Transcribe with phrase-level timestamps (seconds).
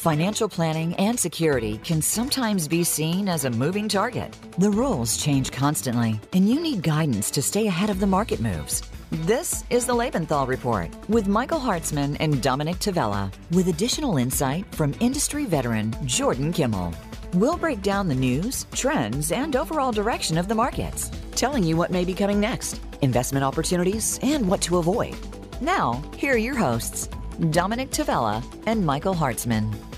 [0.00, 4.34] Financial planning and security can sometimes be seen as a moving target.
[4.56, 8.80] The rules change constantly, and you need guidance to stay ahead of the market moves.
[9.10, 14.94] This is the Lebenthal Report with Michael Hartzman and Dominick Tavella, with additional insight from
[15.00, 16.94] industry veteran Jordan Kimmel.
[17.34, 21.90] We'll break down the news, trends, and overall direction of the markets, telling you what
[21.90, 25.14] may be coming next, investment opportunities, and what to avoid.
[25.60, 27.10] Now, here are your hosts,
[27.50, 29.89] Dominick Tavella and Michael Hartzman.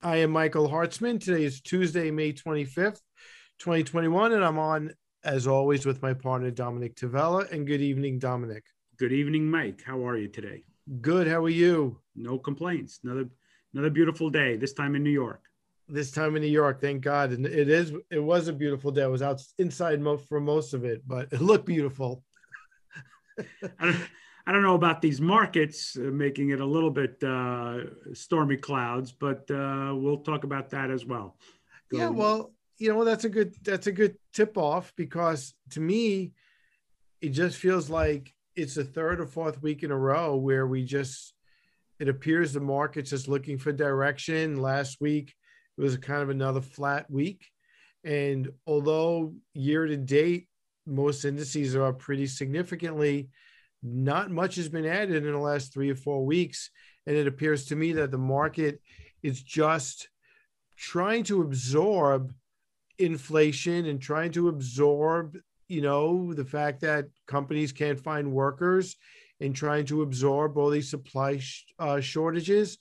[0.00, 1.18] I am Michael Hartzman.
[1.18, 3.00] Today is Tuesday, May 25th,
[3.58, 4.92] 2021, and I'm on,
[5.24, 7.50] as always, with my partner, Dominick Tavella.
[7.50, 8.62] And good evening, Dominick.
[8.96, 9.82] Good evening, Mike.
[9.84, 10.62] How are you today?
[11.00, 11.26] Good.
[11.26, 11.98] How are you?
[12.14, 13.00] No complaints.
[13.02, 13.28] Another
[13.74, 14.56] another beautiful day.
[14.56, 15.42] This time in New York.
[15.88, 17.32] This time in New York, thank God.
[17.32, 17.92] And it is.
[18.08, 19.02] It was a beautiful day.
[19.02, 22.22] I was out inside for most of it, but it looked beautiful.
[23.80, 23.96] I, don't,
[24.48, 27.80] I don't know about these markets uh, making it a little bit uh,
[28.14, 31.36] stormy clouds, but uh, we'll talk about that as well.
[31.90, 31.98] Go.
[31.98, 36.32] Yeah, well, you know that's a good that's a good tip off because to me,
[37.20, 40.82] it just feels like it's the third or fourth week in a row where we
[40.82, 41.34] just
[42.00, 44.62] it appears the market's just looking for direction.
[44.62, 45.34] Last week
[45.76, 47.44] it was kind of another flat week,
[48.02, 50.48] and although year to date
[50.86, 53.28] most indices are up pretty significantly.
[53.82, 56.70] Not much has been added in the last three or four weeks.
[57.06, 58.80] And it appears to me that the market
[59.22, 60.08] is just
[60.76, 62.32] trying to absorb
[62.98, 65.36] inflation and trying to absorb,
[65.68, 68.96] you know, the fact that companies can't find workers
[69.40, 72.78] and trying to absorb all these supply sh- uh, shortages.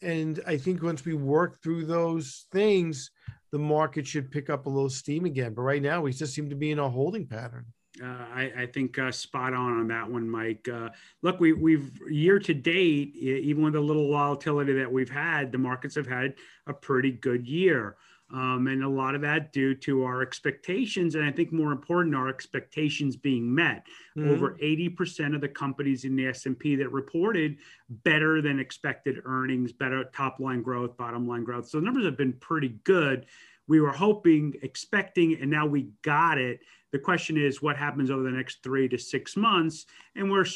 [0.00, 3.10] And I think once we work through those things,
[3.50, 5.54] the market should pick up a little steam again.
[5.54, 7.66] But right now, we just seem to be in a holding pattern.
[8.02, 10.68] Uh, I, I, think uh, spot on on that one, Mike.
[10.68, 10.90] Uh,
[11.22, 15.58] look, we, we've year to date, even with the little volatility that we've had, the
[15.58, 16.34] markets have had
[16.66, 17.96] a pretty good year.
[18.30, 21.14] Um, and a lot of that due to our expectations.
[21.14, 23.86] And I think more important, our expectations being met.
[24.18, 24.30] Mm-hmm.
[24.30, 27.56] Over 80% of the companies in the S&P that reported
[27.88, 31.68] better than expected earnings, better top line growth, bottom line growth.
[31.68, 33.24] So the numbers have been pretty good.
[33.66, 36.60] We were hoping, expecting, and now we got it.
[36.92, 39.86] The question is what happens over the next three to six months?
[40.14, 40.46] And we're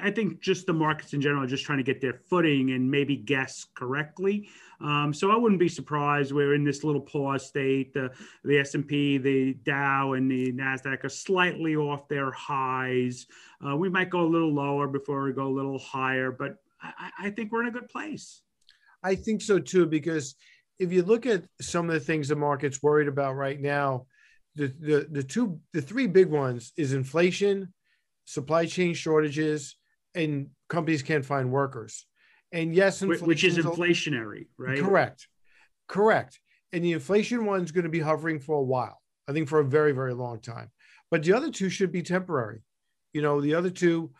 [0.00, 2.88] I think just the markets in general are just trying to get their footing and
[2.88, 4.48] maybe guess correctly.
[4.80, 7.92] Um, so I wouldn't be surprised we're in this little pause state.
[7.92, 8.10] The
[8.44, 13.26] the S and P, the Dow, and the Nasdaq are slightly off their highs.
[13.66, 17.10] Uh, we might go a little lower before we go a little higher, but I,
[17.18, 18.42] I think we're in a good place.
[19.02, 20.36] I think so too, because
[20.78, 24.06] if you look at some of the things the market's worried about right now,
[24.54, 27.72] the the the two the three big ones is inflation,
[28.24, 29.76] supply chain shortages,
[30.14, 32.06] and companies can't find workers.
[32.52, 34.78] And yes, which is inflationary, right?
[34.78, 35.28] Correct,
[35.88, 36.40] correct.
[36.72, 39.00] And the inflation one's going to be hovering for a while.
[39.28, 40.70] I think for a very, very long time.
[41.10, 42.62] But the other two should be temporary.
[43.12, 44.12] You know, the other two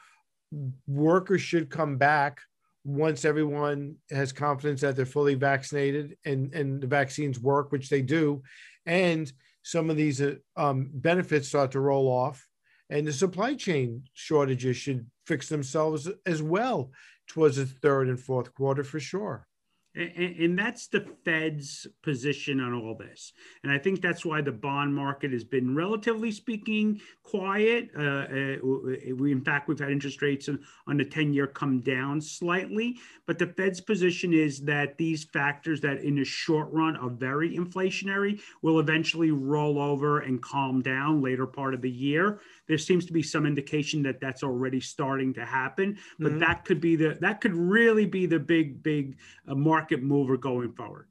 [0.86, 2.40] workers should come back
[2.84, 8.02] once everyone has confidence that they're fully vaccinated and and the vaccines work, which they
[8.02, 8.42] do,
[8.86, 9.32] and
[9.70, 12.48] some of these uh, um, benefits start to roll off,
[12.90, 16.90] and the supply chain shortages should fix themselves as well
[17.28, 19.46] towards the third and fourth quarter for sure.
[19.94, 23.32] And, and, that's the Fed's position on all this.
[23.64, 27.90] And I think that's why the bond market has been, relatively speaking, quiet.
[27.98, 31.80] Uh, uh, we, in fact, we've had interest rates on, on the 10 year come
[31.80, 32.98] down slightly.
[33.26, 37.56] But the Fed's position is that these factors that in the short run are very
[37.56, 42.40] inflationary will eventually roll over and calm down later part of the year.
[42.70, 46.38] There seems to be some indication that that's already starting to happen, but mm-hmm.
[46.38, 50.72] that could be the that could really be the big big uh, market mover going
[50.74, 51.08] forward.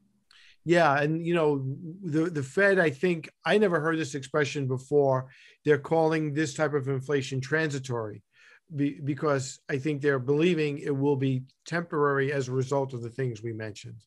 [0.64, 2.80] Yeah, and you know the the Fed.
[2.80, 5.28] I think I never heard this expression before.
[5.66, 8.24] They're calling this type of inflation transitory,
[8.74, 13.10] be, because I think they're believing it will be temporary as a result of the
[13.10, 14.06] things we mentioned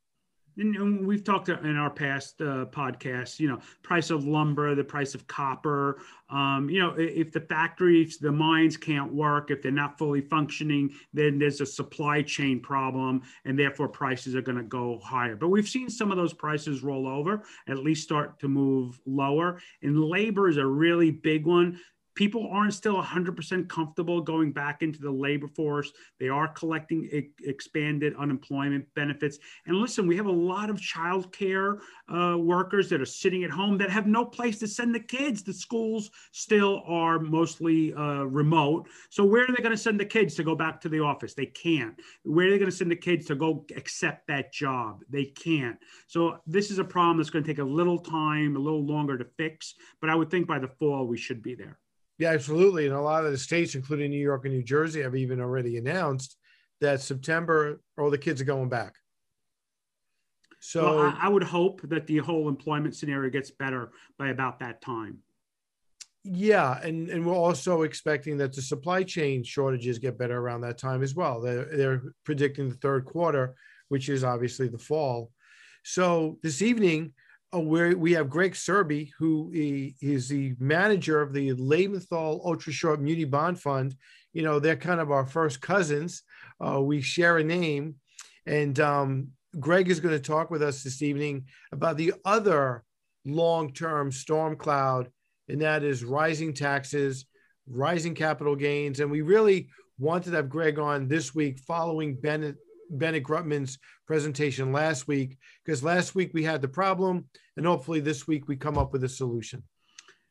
[0.57, 5.15] and, we've talked in our past uh, podcasts, you know, price of lumber, the price
[5.15, 6.01] of copper.
[6.31, 10.91] Um, you know, if the factories, the mines can't work, if they're not fully functioning,
[11.13, 15.37] then there's a supply chain problem, and therefore prices are going to go higher.
[15.37, 19.61] But we've seen some of those prices roll over, at least start to move lower.
[19.83, 21.79] And labor is a really big one
[22.15, 25.93] people aren't still 100% comfortable going back into the labor force.
[26.19, 29.39] They are collecting e- expanded unemployment benefits.
[29.67, 31.79] And listen, we have a lot of childcare
[32.13, 35.43] uh, workers that are sitting at home that have no place to send the kids.
[35.43, 38.89] The schools still are mostly uh, remote.
[39.11, 41.35] So, where are they going to send the kids to go back to the office?
[41.35, 41.95] They can't.
[42.25, 45.03] Where are they going to send the kids to go accept that job?
[45.09, 45.79] They can't.
[46.07, 49.17] So, this is a problem that's going to take a little time, a little longer
[49.19, 49.75] to fix.
[50.01, 51.79] But I would think by the fall, we should be there.
[52.23, 52.87] Yeah, absolutely.
[52.87, 55.77] And a lot of the states, including New York and New Jersey, have even already
[55.77, 56.37] announced
[56.81, 58.95] that September all the kids are going back.
[60.61, 63.91] So well, I, I, would hope that the whole employment scenario gets better
[64.21, 65.19] by about that time.
[66.23, 70.79] Yeah, and and we're also expecting that the supply chain shortages get better around that
[70.79, 71.41] time as well.
[71.41, 73.57] They're they're predicting the third quarter,
[73.89, 75.33] which is obviously the fall.
[75.83, 77.15] So this evening,
[77.61, 83.25] where we have Greg Serbe, who is the manager of the Lebenthal Ultra Short Muni
[83.25, 83.95] Bond Fund.
[84.33, 86.23] You know, they're kind of our first cousins.
[86.65, 87.97] Uh, we share a name.
[88.47, 89.29] And um,
[89.61, 92.85] Greg is going to talk with us this evening about the other
[93.25, 95.11] long term storm cloud,
[95.49, 97.27] and that is rising taxes,
[97.69, 99.01] rising capital gains.
[99.01, 99.69] And we really
[99.99, 102.57] wanted to have Greg on this week following Bennett
[102.93, 108.27] Bennett Grutman's presentation last week, because last week we had the problem, and hopefully this
[108.27, 109.63] week we come up with a solution.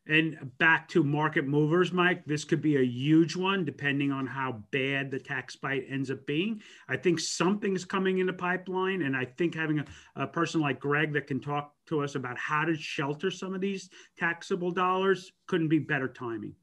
[0.08, 4.64] And back to market movers, Mike, this could be a huge one depending on how
[4.72, 6.60] bad the tax bite ends up being.
[6.88, 9.02] I think something's coming in the pipeline.
[9.02, 9.84] And I think having a,
[10.16, 13.60] a person like Greg that can talk to us about how to shelter some of
[13.60, 16.54] these taxable dollars couldn't be better timing.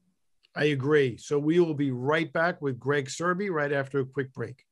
[0.54, 1.16] I agree.
[1.16, 4.66] So we will be right back with Greg Serbe right after a quick break.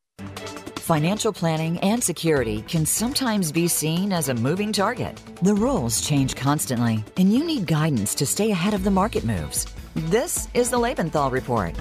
[0.88, 5.20] Financial planning and security can sometimes be seen as a moving target.
[5.43, 9.67] The rules change constantly, and you need guidance to stay ahead of the market moves.
[9.94, 11.75] This is the Lebenthal Report.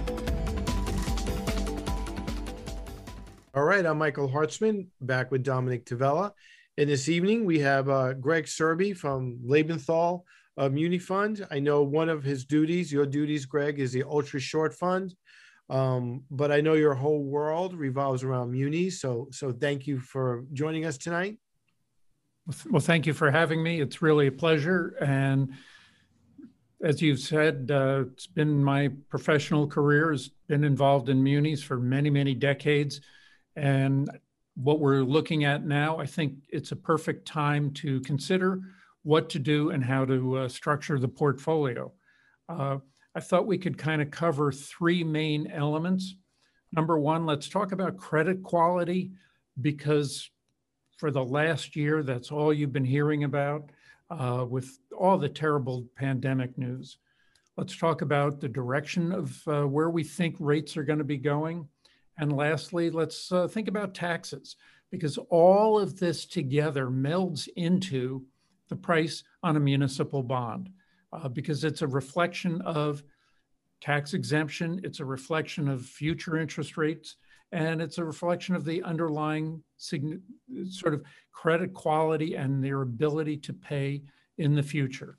[3.56, 6.34] All right, I'm Michael Hartzman, back with Dominick Tavella.
[6.78, 10.24] And this evening we have uh, Greg Serbe from Lebenthal
[10.58, 11.48] uh, Muni Fund.
[11.50, 15.16] I know one of his duties, your duties, Greg, is the Ultra Short Fund.
[15.70, 19.02] Um, but I know your whole world revolves around munis.
[19.02, 21.38] So, so thank you for joining us tonight.
[22.70, 23.82] Well, thank you for having me.
[23.82, 24.96] It's really a pleasure.
[25.02, 25.52] And
[26.82, 31.78] as you've said, uh, it's been my professional career has been involved in munis for
[31.78, 33.02] many, many decades.
[33.56, 34.10] And
[34.56, 38.62] what we're looking at now, I think it's a perfect time to consider
[39.04, 41.92] what to do and how to uh, structure the portfolio.
[42.48, 42.78] Uh,
[43.18, 46.14] I thought we could kind of cover three main elements.
[46.72, 49.10] Number one, let's talk about credit quality
[49.60, 50.30] because
[51.00, 53.72] for the last year, that's all you've been hearing about
[54.12, 57.00] uh, with all the terrible pandemic news.
[57.58, 61.18] Let's talk about the direction of uh, where we think rates are going to be
[61.18, 61.68] going.
[62.20, 64.58] And lastly, let's uh, think about taxes
[64.92, 68.28] because all of this together melds into
[68.70, 70.70] the price on a municipal bond
[71.14, 73.04] uh, because it's a reflection of
[73.82, 77.16] tax exemption, it's a reflection of future interest rates,
[77.52, 83.54] and it's a reflection of the underlying sort of credit quality and their ability to
[83.54, 84.02] pay
[84.38, 85.18] in the future.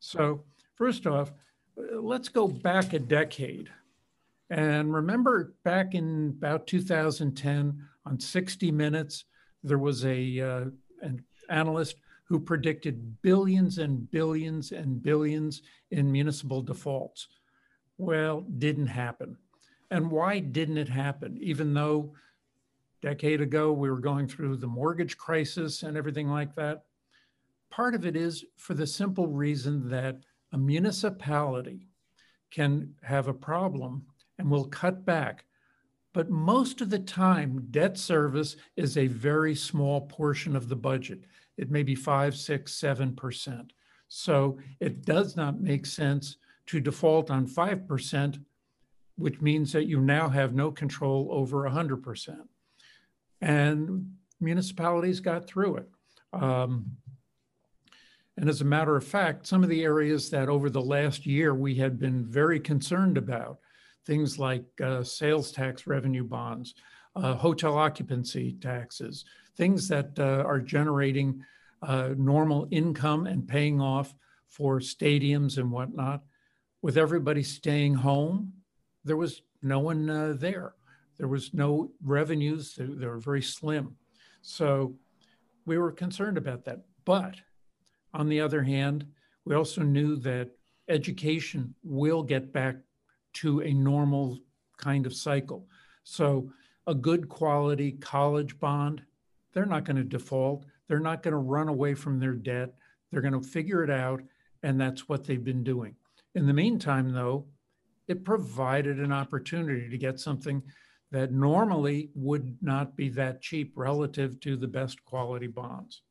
[0.00, 0.44] So,
[0.74, 1.32] first off,
[1.76, 3.70] let's go back a decade.
[4.48, 9.24] And remember back in about 2010 on 60 Minutes,
[9.62, 10.64] there was a, uh,
[11.02, 11.96] an analyst
[12.30, 17.26] who predicted billions and billions and billions in municipal defaults.
[17.98, 19.36] Well, didn't happen.
[19.90, 21.36] And why didn't it happen?
[21.42, 22.14] Even though
[23.02, 26.84] decade ago we were going through the mortgage crisis and everything like that.
[27.68, 30.18] Part of it is for the simple reason that
[30.52, 31.88] a municipality
[32.52, 34.06] can have a problem
[34.38, 35.46] and will cut back.
[36.12, 41.24] But most of the time, debt service is a very small portion of the budget
[41.60, 43.72] it may be five, six, seven percent.
[44.08, 46.36] So it does not make sense
[46.66, 48.38] to default on five percent,
[49.16, 52.48] which means that you now have no control over a hundred percent.
[53.40, 55.88] And municipalities got through it.
[56.32, 56.72] Um,
[58.36, 61.54] and as a matter of fact, some of the areas that over the last year
[61.54, 63.58] we had been very concerned about,
[64.06, 66.74] things like uh, sales tax revenue bonds,
[67.16, 69.24] uh, hotel occupancy taxes,
[69.60, 71.44] things that uh, are generating
[71.82, 74.14] uh, normal income and paying off
[74.48, 76.22] for stadiums and whatnot.
[76.80, 78.54] With everybody staying home,
[79.04, 80.72] there was no one uh, there.
[81.18, 82.74] There was no revenues.
[82.74, 83.96] They, they were very slim.
[84.40, 84.94] So
[85.66, 86.80] we were concerned about that.
[87.04, 87.34] But
[88.14, 89.04] on the other hand,
[89.44, 90.52] we also knew that
[90.88, 92.76] education will get back
[93.34, 94.38] to a normal
[94.78, 95.66] kind of cycle.
[96.04, 96.50] So,
[96.86, 99.02] a good quality college bond,
[99.52, 100.64] they're not going to default.
[100.88, 102.74] They're not going to run away from their debt.
[103.10, 104.22] They're going to figure it out.
[104.62, 105.94] And that's what they've been doing.
[106.34, 107.46] In the meantime, though,
[108.08, 110.62] it provided an opportunity to get something
[111.12, 116.02] that normally would not be that cheap relative to the best quality bonds.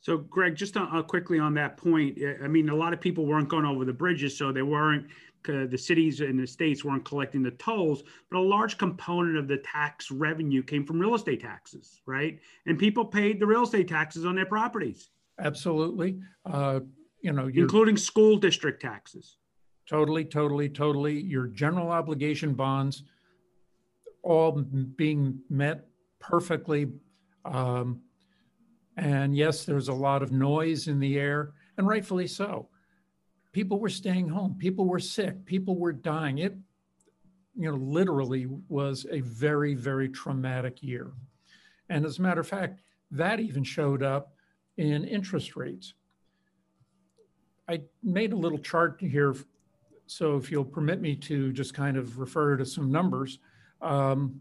[0.00, 3.48] So, Greg, just uh, quickly on that point, I mean, a lot of people weren't
[3.48, 5.06] going over the bridges, so they weren't.
[5.48, 9.48] Uh, the cities and the states weren't collecting the tolls, but a large component of
[9.48, 12.38] the tax revenue came from real estate taxes, right?
[12.66, 15.10] And people paid the real estate taxes on their properties.
[15.38, 16.80] Absolutely, uh,
[17.20, 19.36] you know, including school district taxes.
[19.88, 21.20] Totally, totally, totally.
[21.20, 23.04] Your general obligation bonds
[24.22, 24.52] all
[24.96, 25.86] being met
[26.18, 26.88] perfectly.
[27.44, 28.00] Um,
[28.96, 32.68] and yes, there's a lot of noise in the air, and rightfully so.
[33.56, 36.36] People were staying home, people were sick, people were dying.
[36.36, 36.54] It,
[37.54, 41.12] you know, literally was a very, very traumatic year.
[41.88, 42.80] And as a matter of fact,
[43.12, 44.34] that even showed up
[44.76, 45.94] in interest rates.
[47.66, 49.34] I made a little chart here.
[50.06, 53.38] So if you'll permit me to just kind of refer to some numbers,
[53.80, 54.38] um,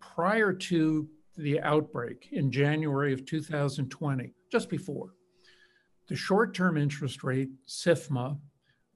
[0.00, 5.14] prior to the outbreak in January of 2020, just before,
[6.08, 8.36] the short term interest rate, SIFMA,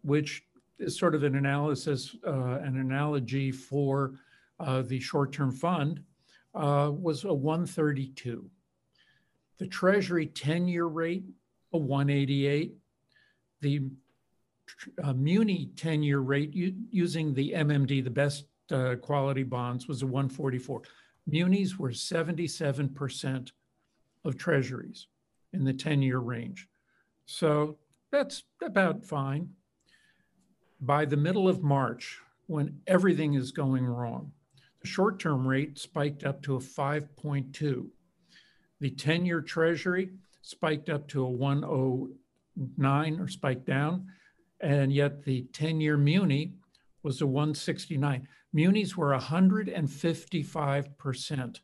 [0.04, 0.44] which
[0.78, 4.14] is sort of an analysis, uh, an analogy for
[4.60, 6.00] uh, the short term fund,
[6.54, 8.48] uh, was a 132.
[9.58, 11.24] The Treasury 10 year rate,
[11.72, 12.74] a 188.
[13.60, 13.82] The
[15.02, 20.06] uh, Muni 10 year rate using the MMD, the best uh, quality bonds was a
[20.06, 20.82] 144.
[21.26, 23.52] Munis were 77%
[24.24, 25.06] of treasuries
[25.52, 26.68] in the 10 year range.
[27.26, 27.78] So
[28.10, 29.48] that's about fine.
[30.84, 34.32] By the middle of March, when everything is going wrong,
[34.82, 37.86] the short term rate spiked up to a 5.2.
[38.80, 40.10] The 10 year treasury
[40.42, 44.08] spiked up to a 109 or spiked down.
[44.60, 46.52] And yet the 10 year muni
[47.02, 48.28] was a 169.
[48.52, 51.60] Munis were 155%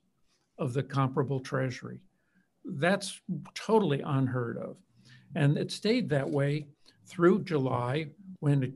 [0.57, 2.01] of the comparable treasury.
[2.65, 3.21] That's
[3.53, 4.79] totally unheard of.
[5.35, 6.69] And it stayed that way
[7.05, 8.07] through July
[8.39, 8.73] when it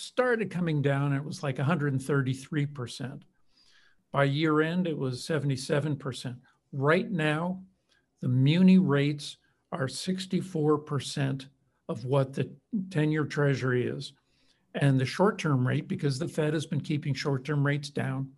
[0.00, 1.12] started coming down.
[1.12, 3.22] It was like 133%.
[4.12, 6.36] By year end, it was 77%.
[6.72, 7.62] Right now,
[8.20, 9.36] the muni rates
[9.72, 11.46] are 64%
[11.88, 12.50] of what the
[12.90, 14.12] 10 year treasury is.
[14.74, 18.30] And the short term rate, because the Fed has been keeping short term rates down,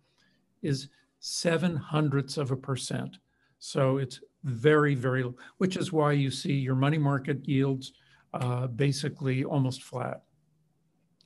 [0.63, 0.89] is
[1.19, 3.17] seven hundredths of a percent.
[3.59, 5.23] So it's very, very,
[5.57, 7.93] which is why you see your money market yields
[8.33, 10.23] uh, basically almost flat.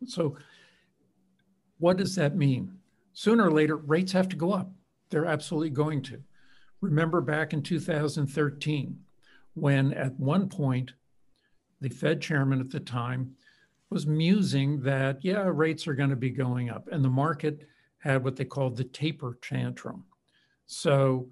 [0.05, 0.37] So,
[1.79, 2.79] what does that mean?
[3.13, 4.71] Sooner or later, rates have to go up.
[5.09, 6.21] They're absolutely going to.
[6.81, 8.99] Remember back in 2013,
[9.53, 10.93] when at one point,
[11.81, 13.35] the Fed chairman at the time
[13.89, 16.87] was musing that, yeah, rates are going to be going up.
[16.91, 17.67] And the market
[17.99, 20.03] had what they called the taper tantrum.
[20.65, 21.29] So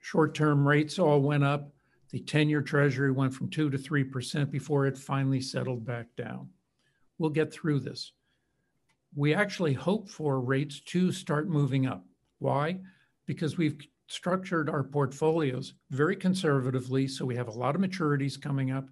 [0.00, 1.72] short term rates all went up.
[2.10, 6.48] The 10 year treasury went from 2 to 3% before it finally settled back down.
[7.20, 8.12] We'll get through this.
[9.14, 12.02] We actually hope for rates to start moving up.
[12.38, 12.78] Why?
[13.26, 17.06] Because we've structured our portfolios very conservatively.
[17.06, 18.88] So we have a lot of maturities coming up.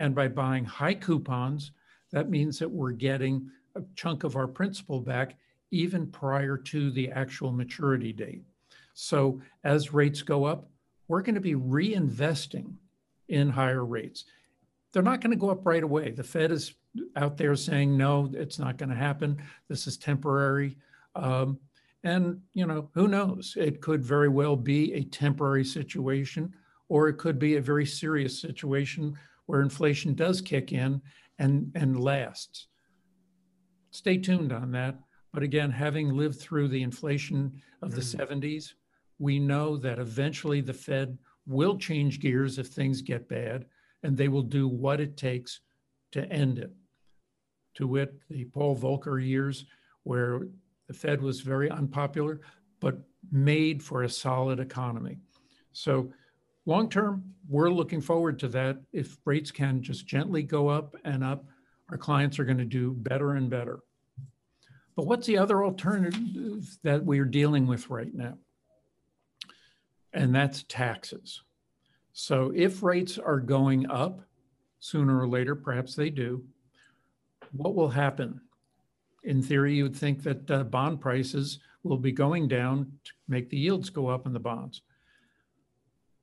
[0.00, 1.70] And by buying high coupons,
[2.10, 5.36] that means that we're getting a chunk of our principal back
[5.70, 8.42] even prior to the actual maturity date.
[8.94, 10.68] So as rates go up,
[11.06, 12.72] we're going to be reinvesting
[13.28, 14.24] in higher rates.
[14.92, 16.10] They're not going to go up right away.
[16.10, 16.74] The Fed is
[17.16, 19.40] out there saying, no, it's not going to happen.
[19.68, 20.76] This is temporary.
[21.14, 21.58] Um,
[22.04, 23.54] and, you know, who knows?
[23.56, 26.54] It could very well be a temporary situation,
[26.88, 29.14] or it could be a very serious situation
[29.46, 31.00] where inflation does kick in
[31.38, 32.68] and, and lasts.
[33.90, 34.96] Stay tuned on that.
[35.32, 38.16] But again, having lived through the inflation of the mm.
[38.16, 38.72] 70s,
[39.18, 43.66] we know that eventually the Fed will change gears if things get bad,
[44.02, 45.60] and they will do what it takes
[46.12, 46.72] to end it.
[47.78, 49.64] To wit, the Paul Volcker years,
[50.02, 50.42] where
[50.88, 52.40] the Fed was very unpopular,
[52.80, 52.98] but
[53.30, 55.18] made for a solid economy.
[55.72, 56.12] So
[56.66, 58.78] long term, we're looking forward to that.
[58.92, 61.44] If rates can just gently go up and up,
[61.90, 63.80] our clients are going to do better and better.
[64.96, 68.38] But what's the other alternative that we're dealing with right now?
[70.12, 71.42] And that's taxes.
[72.12, 74.22] So if rates are going up
[74.80, 76.44] sooner or later, perhaps they do,
[77.52, 78.40] what will happen?
[79.24, 83.48] In theory, you would think that uh, bond prices will be going down to make
[83.50, 84.82] the yields go up in the bonds.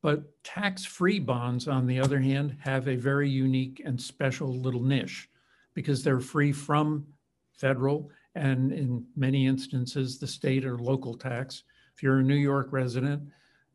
[0.01, 5.29] But tax-free bonds, on the other hand, have a very unique and special little niche
[5.73, 7.05] because they're free from
[7.53, 11.63] federal and in many instances, the state or local tax.
[11.95, 13.23] If you're a New York resident,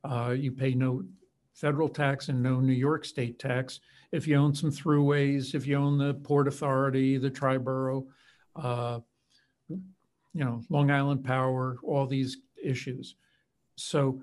[0.05, 1.03] uh, you pay no
[1.61, 3.81] federal tax and no New York state tax.
[4.13, 8.07] If you own some throughways, if you own the Port Authority, the Triborough,
[8.57, 9.01] uh,
[9.69, 13.17] you know, Long Island Power, all these issues.
[13.77, 14.23] So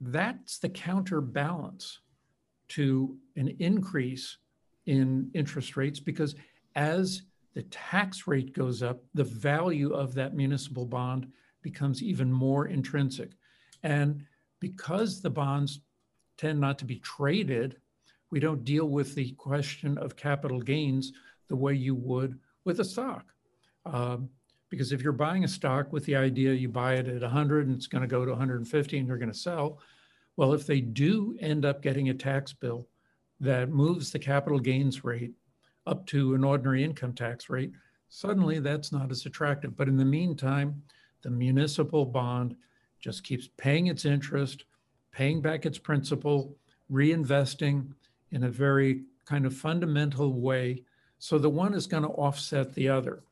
[0.00, 2.00] that's the counterbalance
[2.68, 4.38] to an increase
[4.86, 6.34] in interest rates because
[6.76, 7.22] as
[7.54, 11.26] the tax rate goes up, the value of that municipal bond
[11.62, 13.32] becomes even more intrinsic.
[13.82, 14.24] And
[14.60, 15.80] because the bonds
[16.40, 17.76] tend not to be traded,
[18.30, 21.12] we don't deal with the question of capital gains
[21.48, 23.26] the way you would with a stock.
[23.84, 24.30] Um,
[24.70, 27.76] because if you're buying a stock with the idea you buy it at 100 and
[27.76, 29.80] it's going to go to 150 and you're going to sell,
[30.36, 32.88] well, if they do end up getting a tax bill
[33.40, 35.32] that moves the capital gains rate
[35.86, 37.72] up to an ordinary income tax rate,
[38.08, 39.76] suddenly that's not as attractive.
[39.76, 40.82] But in the meantime,
[41.22, 42.54] the municipal bond
[43.00, 44.64] just keeps paying its interest,
[45.12, 46.56] paying back its principal,
[46.90, 47.92] reinvesting
[48.32, 50.82] in a very kind of fundamental way.
[51.18, 53.22] So the one is going to offset the other.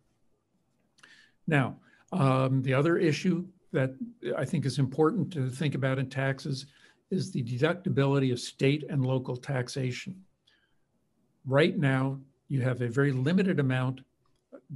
[1.47, 1.77] Now,
[2.13, 3.95] um, the other issue that
[4.37, 6.67] I think is important to think about in taxes
[7.11, 10.23] is the deductibility of state and local taxation.
[11.47, 12.19] Right now,
[12.49, 14.01] you have a very limited amount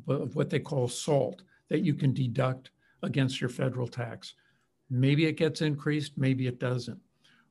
[0.08, 2.70] of what they call SALT that you can deduct
[3.02, 4.34] against your federal tax.
[4.92, 7.00] Maybe it gets increased, maybe it doesn't.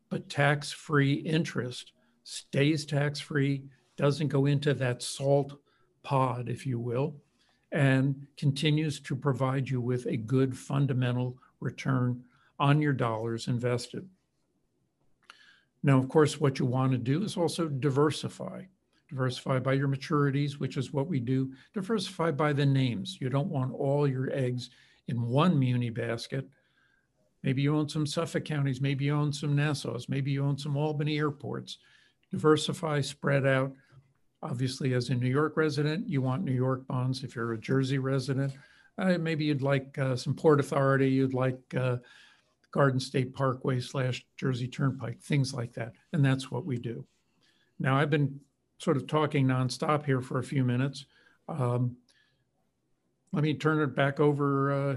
[0.10, 1.94] But tax free interest
[2.24, 3.64] stays tax free,
[3.98, 5.60] doesn't go into that SALT
[6.04, 7.16] pod, if you will
[7.72, 12.24] and continues to provide you with a good fundamental return
[12.60, 14.08] on your dollars invested.
[15.84, 18.64] Now, of course, what you want to do is also diversify.
[19.10, 21.52] Diversify by your maturities, which is what we do.
[21.74, 23.18] Diversify by the names.
[23.20, 24.70] You don't want all your eggs
[25.08, 26.48] in one muni basket.
[27.44, 30.78] Maybe you own some Suffolk counties, maybe you own some Nassau's, maybe you own some
[30.78, 31.78] Albany airports.
[32.32, 33.74] Diversify, spread out,
[34.44, 37.24] Obviously, as a New York resident, you want New York bonds.
[37.24, 38.54] If you're a Jersey resident,
[38.98, 41.98] uh, maybe you'd like uh, some Port Authority, you'd like uh,
[42.72, 45.94] Garden State Parkway slash Jersey Turnpike, things like that.
[46.12, 47.06] And that's what we do.
[47.80, 48.40] Now, I've been
[48.80, 51.06] sort of talking nonstop here for a few minutes.
[51.48, 51.98] Um,
[53.32, 54.96] let me turn it back over uh,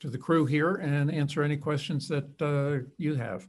[0.00, 3.46] to the crew here and answer any questions that uh, you have.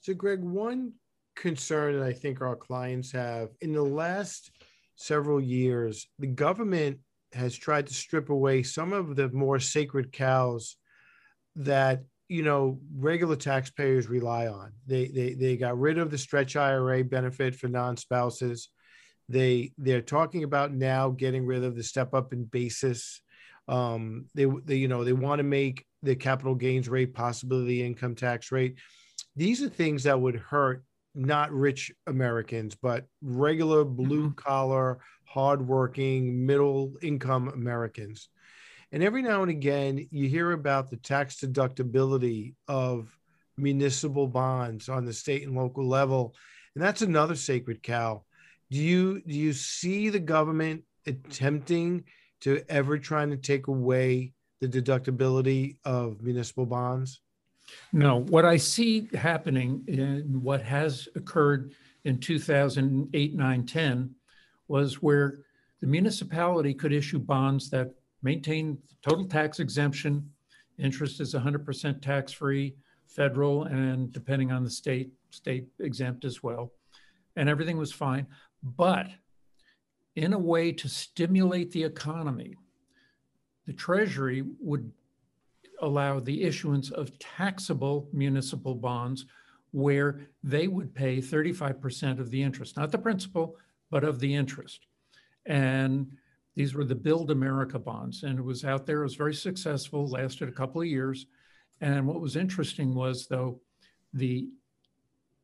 [0.00, 0.92] So, Greg, one
[1.34, 4.50] concern that I think our clients have in the last
[4.96, 6.98] several years, the government
[7.32, 10.76] has tried to strip away some of the more sacred cows
[11.56, 14.72] that you know regular taxpayers rely on.
[14.86, 18.68] They they they got rid of the stretch IRA benefit for non-spouses.
[19.28, 23.20] They they're talking about now getting rid of the step up in basis.
[23.68, 27.82] Um, they they you know they want to make the capital gains rate possibly the
[27.82, 28.76] income tax rate.
[29.34, 34.34] These are things that would hurt not rich Americans, but regular blue mm-hmm.
[34.34, 38.28] collar, hardworking, middle income Americans.
[38.92, 43.08] And every now and again, you hear about the tax deductibility of
[43.56, 46.34] municipal bonds on the state and local level,
[46.74, 48.24] and that's another sacred cow.
[48.70, 52.04] Do you do you see the government attempting
[52.46, 57.20] to ever trying to take away the deductibility of municipal bonds?
[57.92, 64.14] No, what I see happening in what has occurred in 2008, 9, 10
[64.68, 65.40] was where
[65.80, 67.90] the municipality could issue bonds that
[68.22, 70.30] maintain total tax exemption.
[70.78, 72.76] Interest is 100% tax free,
[73.08, 76.70] federal, and depending on the state, state exempt as well.
[77.34, 78.28] And everything was fine.
[78.62, 79.08] But
[80.16, 82.56] in a way to stimulate the economy,
[83.66, 84.90] the Treasury would
[85.82, 89.26] allow the issuance of taxable municipal bonds
[89.72, 93.56] where they would pay 35% of the interest, not the principal,
[93.90, 94.86] but of the interest.
[95.44, 96.10] And
[96.54, 98.22] these were the Build America bonds.
[98.22, 101.26] And it was out there, it was very successful, lasted a couple of years.
[101.82, 103.60] And what was interesting was, though,
[104.14, 104.48] the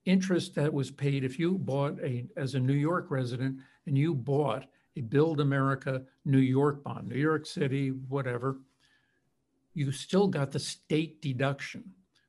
[0.04, 4.14] interest that was paid if you bought a, as a New York resident, and you
[4.14, 8.58] bought a Build America New York bond, New York City, whatever,
[9.74, 11.82] you still got the state deduction.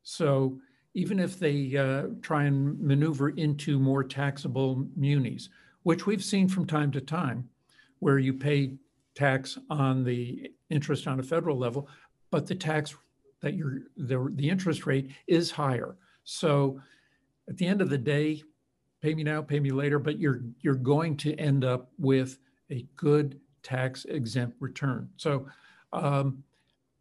[0.03, 0.59] So
[0.93, 5.49] even if they uh, try and maneuver into more taxable munis,
[5.83, 7.49] which we've seen from time to time,
[7.99, 8.75] where you pay
[9.15, 11.87] tax on the interest on a federal level,
[12.31, 12.95] but the tax
[13.41, 15.95] that you're the, the interest rate is higher.
[16.23, 16.79] So
[17.49, 18.41] at the end of the day,
[19.01, 22.39] pay me now, pay me later, but you're you're going to end up with
[22.71, 25.09] a good tax exempt return.
[25.17, 25.47] So
[25.91, 26.43] um,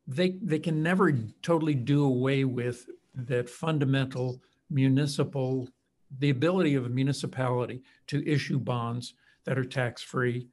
[0.07, 5.69] they they can never totally do away with that fundamental municipal
[6.19, 10.49] the ability of a municipality to issue bonds that are tax free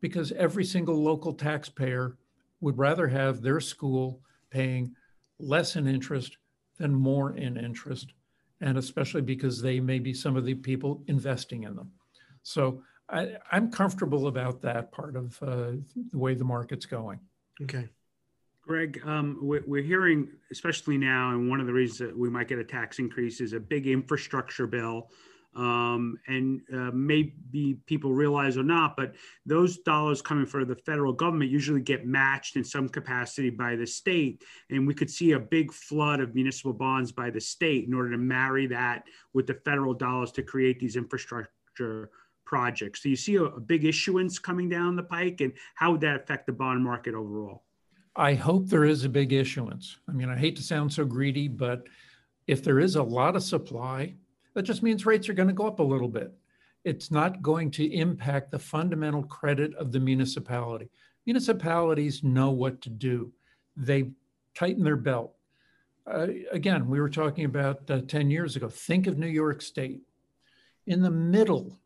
[0.00, 2.16] because every single local taxpayer
[2.60, 4.94] would rather have their school paying
[5.38, 6.36] less in interest
[6.78, 8.12] than more in interest
[8.60, 11.90] and especially because they may be some of the people investing in them.
[12.42, 15.72] So I, am comfortable about that part of uh,
[16.10, 17.20] the way the market's going.
[17.62, 17.88] Okay.
[18.62, 22.48] Greg, um, we're, we're, hearing, especially now, and one of the reasons that we might
[22.48, 25.10] get a tax increase is a big infrastructure bill.
[25.56, 29.14] Um, and uh, maybe people realize or not, but
[29.46, 33.86] those dollars coming from the federal government usually get matched in some capacity by the
[33.86, 34.44] state.
[34.68, 38.10] And we could see a big flood of municipal bonds by the state in order
[38.10, 42.10] to marry that with the federal dollars to create these infrastructure
[42.44, 43.02] projects.
[43.02, 46.16] So you see a, a big issuance coming down the pike, and how would that
[46.16, 47.64] affect the bond market overall?
[48.14, 49.96] I hope there is a big issuance.
[50.08, 51.86] I mean, I hate to sound so greedy, but
[52.46, 54.14] if there is a lot of supply,
[54.56, 56.32] that just means rates are going to go up a little bit.
[56.82, 60.88] It's not going to impact the fundamental credit of the municipality.
[61.26, 63.32] Municipalities know what to do.
[63.76, 64.10] They
[64.54, 65.34] tighten their belt.
[66.10, 68.68] Uh, again, we were talking about uh, 10 years ago.
[68.68, 70.00] Think of New York State
[70.88, 71.78] in the middle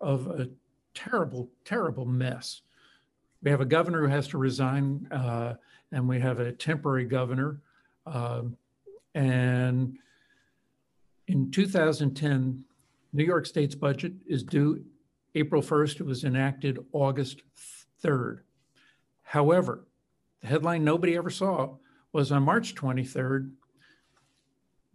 [0.00, 0.48] of a
[0.94, 2.62] terrible, terrible mess
[3.46, 5.54] we have a governor who has to resign, uh,
[5.92, 7.60] and we have a temporary governor.
[8.04, 8.56] Um,
[9.14, 9.98] and
[11.28, 12.64] in 2010,
[13.12, 14.84] New York State's budget is due
[15.34, 16.00] April 1st.
[16.00, 17.42] It was enacted August
[18.04, 18.40] 3rd.
[19.22, 19.86] However,
[20.40, 21.76] the headline nobody ever saw
[22.12, 23.50] was on March 23rd,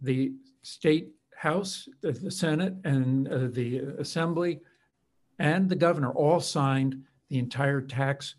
[0.00, 4.60] the state house, the Senate, and uh, the Assembly,
[5.38, 8.36] and the governor all signed the entire tax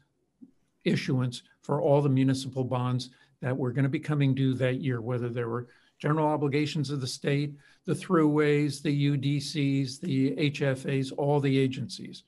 [0.84, 3.10] issuance for all the municipal bonds
[3.42, 5.68] that were going to be coming due that year, whether there were
[6.04, 7.54] general obligations of the state,
[7.86, 12.24] the throughways, the UDCs, the HFAs, all the agencies.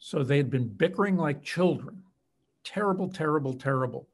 [0.00, 2.02] So they had been bickering like children.
[2.64, 4.08] Terrible, terrible, terrible.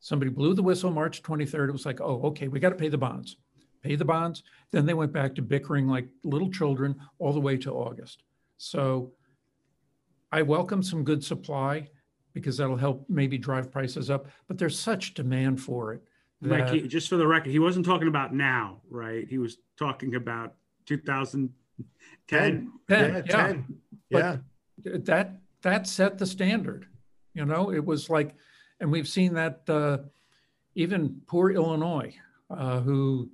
[0.00, 1.68] Somebody blew the whistle March 23rd.
[1.68, 3.36] It was like, oh, okay, we got to pay the bonds.
[3.82, 4.42] Pay the bonds.
[4.70, 8.22] Then they went back to bickering like little children all the way to August.
[8.56, 9.12] So
[10.32, 11.90] I welcome some good supply
[12.32, 14.28] because that'll help maybe drive prices up.
[14.48, 16.02] But there's such demand for it.
[16.42, 16.60] That...
[16.60, 19.26] Like he, just for the record, he wasn't talking about now, right?
[19.28, 20.54] He was talking about
[20.86, 21.52] 2010.
[22.28, 23.22] 10, 10 yeah, yeah.
[23.22, 23.74] 10.
[24.10, 24.36] yeah.
[25.04, 26.86] that that set the standard.
[27.34, 28.34] You know, it was like,
[28.80, 29.98] and we've seen that uh,
[30.74, 32.14] even poor Illinois,
[32.50, 33.30] uh, who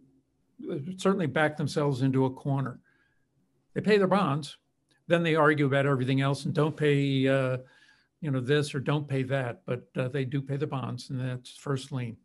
[0.97, 2.81] certainly backed themselves into a corner.
[3.75, 4.57] They pay their bonds,
[5.07, 7.59] then they argue about everything else and don't pay, uh,
[8.21, 11.21] you know, this or don't pay that, but uh, they do pay the bonds, and
[11.21, 12.17] that's first lien.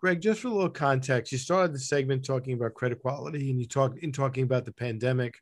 [0.00, 3.60] Greg, just for a little context, you started the segment talking about credit quality, and
[3.60, 5.34] you talked in talking about the pandemic.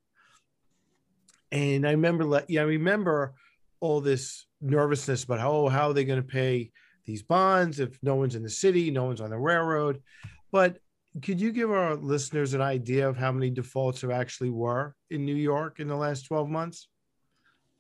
[1.52, 3.34] And I remember, yeah, I remember
[3.80, 6.72] all this nervousness about how oh, how are they going to pay
[7.04, 10.02] these bonds if no one's in the city, no one's on the railroad.
[10.50, 10.78] But
[11.22, 15.24] could you give our listeners an idea of how many defaults there actually were in
[15.24, 16.88] New York in the last 12 months?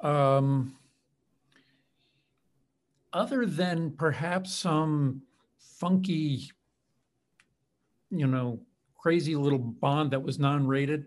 [0.00, 0.76] Um,
[3.12, 5.22] other than perhaps some
[5.58, 6.50] funky,
[8.10, 8.60] you know,
[8.98, 11.06] crazy little bond that was non-rated,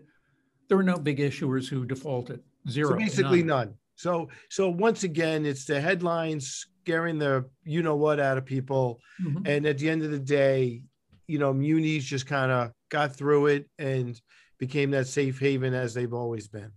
[0.68, 2.40] there were no big issuers who defaulted.
[2.68, 2.90] Zero.
[2.90, 3.66] So basically none.
[3.66, 3.74] none.
[3.96, 9.00] So so once again, it's the headlines scaring the you know what out of people,
[9.22, 9.46] mm-hmm.
[9.46, 10.82] and at the end of the day,
[11.26, 14.20] you know, munis just kind of got through it and
[14.58, 16.70] became that safe haven as they've always been.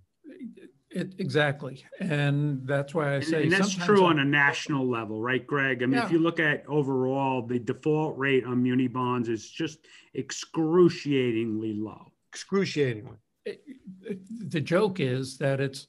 [0.95, 5.21] It, exactly, and that's why I say, and, and that's true on a national level,
[5.21, 5.83] right, Greg?
[5.83, 6.05] I mean, yeah.
[6.05, 9.79] if you look at overall, the default rate on muni bonds is just
[10.13, 12.13] excruciatingly low.
[12.31, 13.17] Excruciatingly.
[13.45, 13.61] It,
[14.03, 15.87] it, the joke is that it's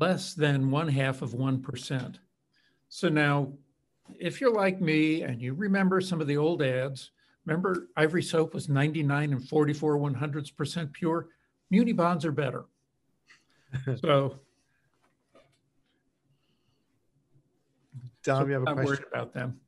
[0.00, 2.18] less than one half of one percent.
[2.88, 3.52] So now,
[4.18, 7.10] if you're like me and you remember some of the old ads,
[7.48, 11.28] Remember, Ivory soap was 99 and 44 one hundredths percent pure.
[11.70, 12.66] Muni bonds are better.
[14.00, 14.38] so,
[18.24, 19.60] Dom, so you have a question about them?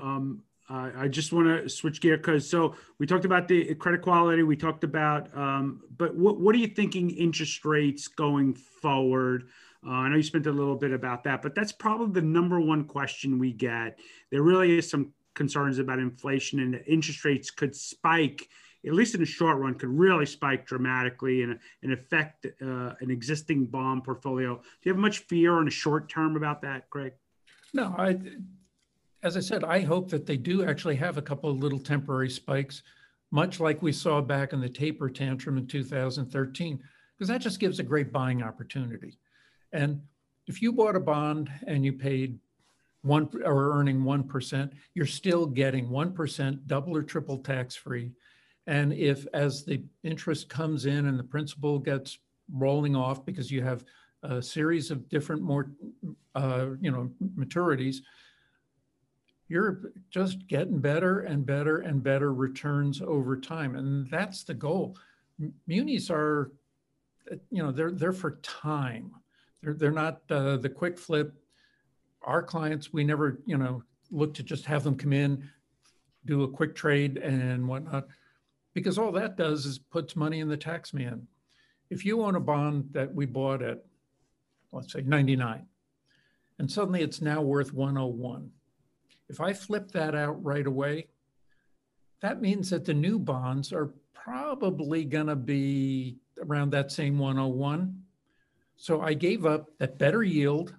[0.00, 4.00] Um, uh, I just want to switch gear because so we talked about the credit
[4.00, 4.42] quality.
[4.42, 9.48] We talked about, um, but what what are you thinking interest rates going forward?
[9.86, 12.60] Uh, I know you spent a little bit about that, but that's probably the number
[12.60, 13.98] one question we get.
[14.30, 18.48] There really is some concerns about inflation and interest rates could spike,
[18.84, 23.10] at least in the short run, could really spike dramatically and, and affect uh, an
[23.10, 24.56] existing bond portfolio.
[24.56, 27.12] Do you have much fear in the short term about that, Greg?
[27.72, 28.18] No, I,
[29.22, 32.30] as I said, I hope that they do actually have a couple of little temporary
[32.30, 32.82] spikes,
[33.30, 36.82] much like we saw back in the taper tantrum in 2013,
[37.16, 39.16] because that just gives a great buying opportunity.
[39.72, 40.02] And
[40.46, 42.38] if you bought a bond and you paid
[43.02, 48.12] one or earning 1%, you're still getting 1% double or triple tax free.
[48.66, 52.18] And if as the interest comes in and the principal gets
[52.52, 53.84] rolling off because you have
[54.22, 55.70] a series of different more,
[56.34, 57.96] uh, you know, maturities,
[59.48, 63.74] you're just getting better and better and better returns over time.
[63.74, 64.96] And that's the goal.
[65.66, 66.52] Munis are,
[67.50, 69.10] you know, they're, they're for time.
[69.62, 71.34] They're, they're not uh, the quick flip
[72.24, 75.48] our clients, we never, you know, look to just have them come in,
[76.24, 78.06] do a quick trade and whatnot,
[78.74, 81.26] because all that does is puts money in the tax man.
[81.90, 83.84] If you own a bond that we bought at,
[84.72, 85.66] let's say 99,
[86.58, 88.50] and suddenly it's now worth 101,
[89.28, 91.08] if I flip that out right away,
[92.20, 98.02] that means that the new bonds are probably going to be around that same 101.
[98.76, 100.74] So I gave up that better yield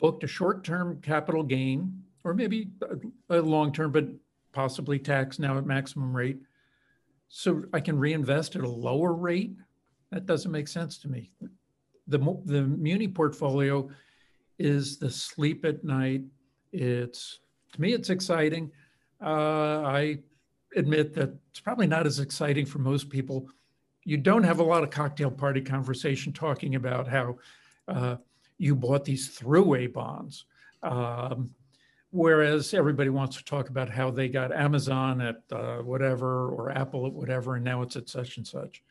[0.00, 2.70] booked a short-term capital gain, or maybe
[3.28, 4.08] a, a long-term, but
[4.52, 6.38] possibly tax now at maximum rate.
[7.32, 9.56] So I can reinvest at a lower rate.
[10.10, 11.30] That doesn't make sense to me.
[12.08, 13.88] The, the muni portfolio
[14.58, 16.22] is the sleep at night.
[16.72, 17.38] It's
[17.72, 18.72] to me, it's exciting.
[19.24, 20.18] Uh, I
[20.74, 23.48] admit that it's probably not as exciting for most people.
[24.04, 27.38] You don't have a lot of cocktail party conversation talking about how
[27.86, 28.16] uh,
[28.58, 30.46] you bought these throughway bonds.
[30.82, 31.54] Um,
[32.10, 37.06] whereas everybody wants to talk about how they got Amazon at uh, whatever or Apple
[37.06, 38.82] at whatever, and now it's at such and such.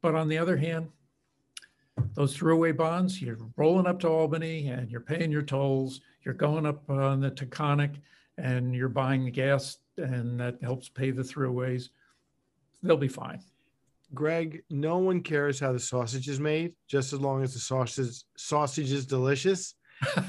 [0.00, 0.88] But on the other hand,
[2.14, 6.66] those throughway bonds, you're rolling up to Albany and you're paying your tolls, you're going
[6.66, 7.96] up on the Taconic
[8.36, 11.88] and you're buying the gas, and that helps pay the throughways.
[12.82, 13.40] They'll be fine.
[14.14, 18.22] Greg, no one cares how the sausage is made, just as long as the sausage
[18.36, 19.74] sausage is delicious.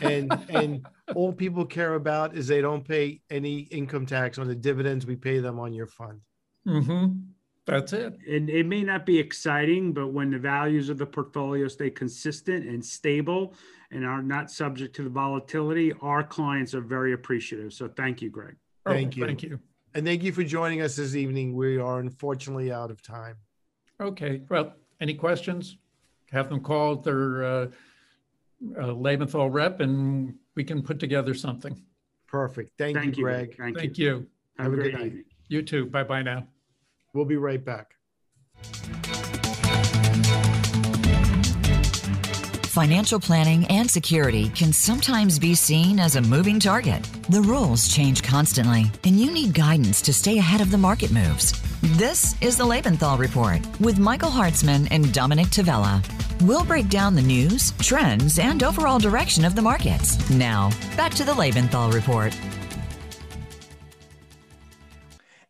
[0.01, 4.55] And and all people care about is they don't pay any income tax on the
[4.55, 6.21] dividends we pay them on your fund.
[6.67, 7.19] Mm-hmm.
[7.65, 8.17] That's it.
[8.27, 12.67] And it may not be exciting, but when the values of the portfolio stay consistent
[12.67, 13.53] and stable
[13.91, 17.73] and are not subject to the volatility, our clients are very appreciative.
[17.73, 18.55] So thank you, Greg.
[18.88, 19.25] Thank oh, you.
[19.25, 19.60] Thank you.
[19.93, 21.55] And thank you for joining us this evening.
[21.55, 23.36] We are unfortunately out of time.
[24.01, 25.77] Okay, well, any questions?
[26.32, 27.67] Have them call their uh,
[28.78, 31.82] uh, Lebenthal rep and we can put together something.
[32.28, 32.72] Perfect.
[32.78, 33.58] Thank, Thank you, you, Greg.
[33.58, 34.28] Thank Thank you.
[34.58, 35.06] Have, Have a good night.
[35.06, 35.24] Evening.
[35.48, 35.86] You too.
[35.88, 36.48] Bye-bye now.
[37.13, 37.95] We'll be right back.
[42.69, 47.04] Financial planning and security can sometimes be seen as a moving target.
[47.30, 51.60] The rules change constantly, and you need guidance to stay ahead of the market moves.
[51.98, 56.04] This is the Lebenthal Report with Michael Hartzman and Dominick Tavella.
[56.43, 60.30] We'll break down the news, trends, and overall direction of the markets.
[60.30, 62.34] Now, back to the Lebenthal Report.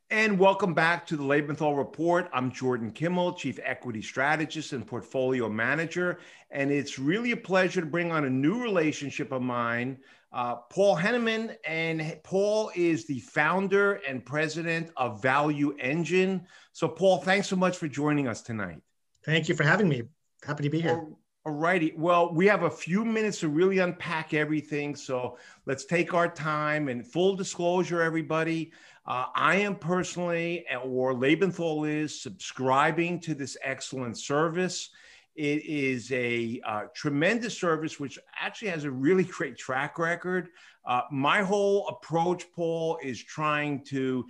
[0.09, 2.27] And welcome back to the Lebenthal Report.
[2.33, 6.17] I'm Jordan Kimmel, Chief Equity Strategist and Portfolio Manager.
[6.49, 9.99] And it's really a pleasure to bring on a new relationship of mine,
[10.33, 11.55] uh, Paul Henneman.
[11.67, 16.45] And Paul is the founder and president of ValuEngine.
[16.73, 18.81] So, Paul, thanks so much for joining us tonight.
[19.23, 20.01] Thank you for having me.
[20.49, 21.05] Happy to be here.
[21.45, 21.93] All righty.
[21.95, 24.95] Well, we have a few minutes to really unpack everything.
[24.95, 26.89] So let's take our time.
[26.89, 28.71] And full disclosure, everybody,
[29.05, 34.89] uh, I am personally, or Lebenthal is, subscribing to this excellent service.
[35.35, 40.49] It is a uh, tremendous service, which actually has a really great track record.
[40.83, 44.25] Uh, my whole approach, Paul, is trying to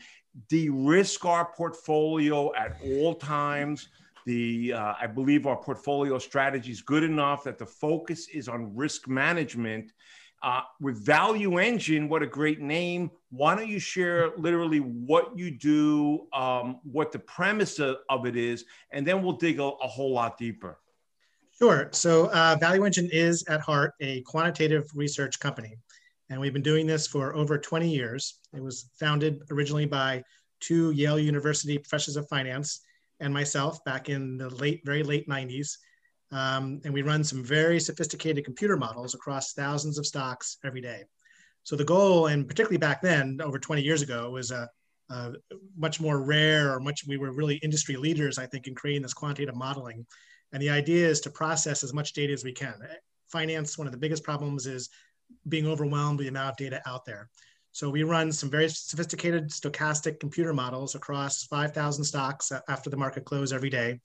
[0.49, 3.87] de risk our portfolio at all times.
[4.29, 8.75] The, uh, I believe our portfolio strategy is good enough that the focus is on
[8.75, 9.91] risk management
[10.43, 13.09] uh, with ValuEngine, what a great name.
[13.31, 18.65] Why don't you share literally what you do, um, what the premise of, it is,
[18.91, 20.77] and then we'll dig a, a whole lot deeper.
[21.57, 21.89] Sure.
[21.91, 25.75] So, uh, ValuEngine is at heart a quantitative research company.
[26.29, 28.37] And we've been doing this for over 20 years.
[28.53, 30.23] It was founded originally by
[30.59, 32.81] two Yale University professors of finance
[33.19, 35.77] and myself back in the late, very late 90s.
[36.31, 41.03] Um, and we run some very sophisticated computer models across thousands of stocks every day.
[41.63, 44.69] So the goal, and particularly back then, over 20 years ago, was a,
[45.09, 45.33] a
[45.75, 49.13] much more rare or much, we were really industry leaders, I think, in creating this
[49.13, 50.05] quantitative modeling.
[50.51, 52.75] And the idea is to process as much data as we can.
[53.31, 54.89] Finance, one of the biggest problems is
[55.47, 57.29] being overwhelmed with the amount of data out there.
[57.71, 63.25] So we run some very sophisticated stochastic computer models across 5,000 stocks after the market
[63.25, 63.99] close every day.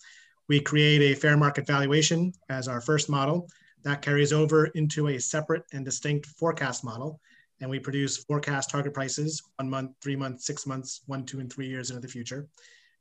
[0.48, 3.48] We create a fair market valuation as our first model.
[3.82, 7.20] That carries over into a separate and distinct forecast model.
[7.60, 11.52] And we produce forecast target prices one month, three months, six months, one, two, and
[11.52, 12.46] three years into the future.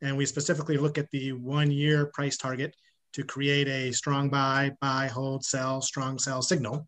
[0.01, 2.75] And we specifically look at the one year price target
[3.13, 6.87] to create a strong buy, buy, hold, sell, strong sell signal.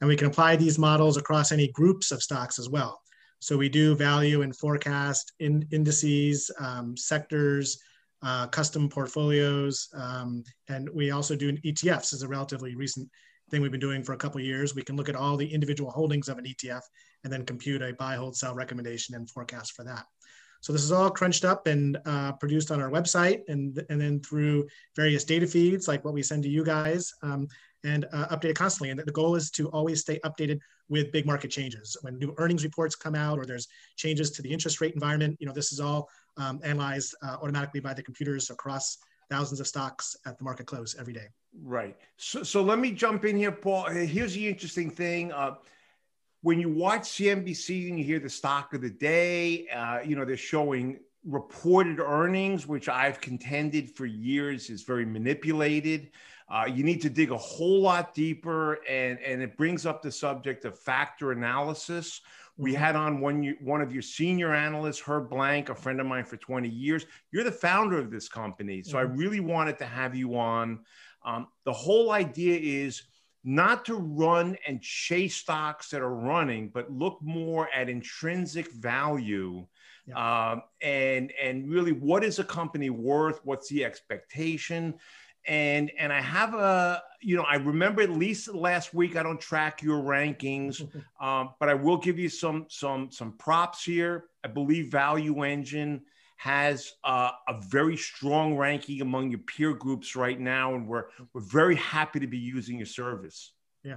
[0.00, 3.00] And we can apply these models across any groups of stocks as well.
[3.40, 7.78] So we do value and forecast in indices, um, sectors,
[8.22, 13.08] uh, custom portfolios, um, and we also do ETFs as a relatively recent
[13.50, 14.74] thing we've been doing for a couple years.
[14.74, 16.82] We can look at all the individual holdings of an ETF
[17.24, 20.04] and then compute a buy, hold, sell recommendation and forecast for that.
[20.60, 24.20] So this is all crunched up and uh, produced on our website and, and then
[24.20, 27.48] through various data feeds like what we send to you guys um,
[27.84, 28.90] and uh, updated constantly.
[28.90, 31.96] And the goal is to always stay updated with big market changes.
[32.02, 35.46] When new earnings reports come out or there's changes to the interest rate environment, you
[35.46, 38.98] know, this is all um, analyzed uh, automatically by the computers across
[39.30, 41.28] thousands of stocks at the market close every day.
[41.62, 41.96] Right.
[42.16, 43.88] So, so let me jump in here, Paul.
[43.88, 45.32] Here's the interesting thing.
[45.32, 45.54] Uh,
[46.42, 50.24] when you watch CNBC and you hear the stock of the day, uh, you know,
[50.24, 56.10] they're showing reported earnings, which I've contended for years is very manipulated.
[56.50, 60.10] Uh, you need to dig a whole lot deeper, and, and it brings up the
[60.10, 62.20] subject of factor analysis.
[62.56, 62.82] We mm-hmm.
[62.82, 66.36] had on one one of your senior analysts, Herb Blank, a friend of mine for
[66.36, 67.06] 20 years.
[67.30, 69.12] You're the founder of this company, so mm-hmm.
[69.12, 70.80] I really wanted to have you on.
[71.24, 73.02] Um, the whole idea is
[73.44, 79.66] not to run and chase stocks that are running, but look more at intrinsic value
[80.06, 80.50] yeah.
[80.52, 83.40] um, and and really what is a company worth?
[83.44, 84.94] What's the expectation?
[85.46, 89.40] And and I have a you know I remember at least last week I don't
[89.40, 90.82] track your rankings,
[91.20, 94.24] um, but I will give you some some some props here.
[94.44, 96.00] I believe ValuEngine
[96.40, 101.42] has uh, a very strong ranking among your peer groups right now, and we're we're
[101.42, 103.52] very happy to be using your service.
[103.84, 103.96] Yeah,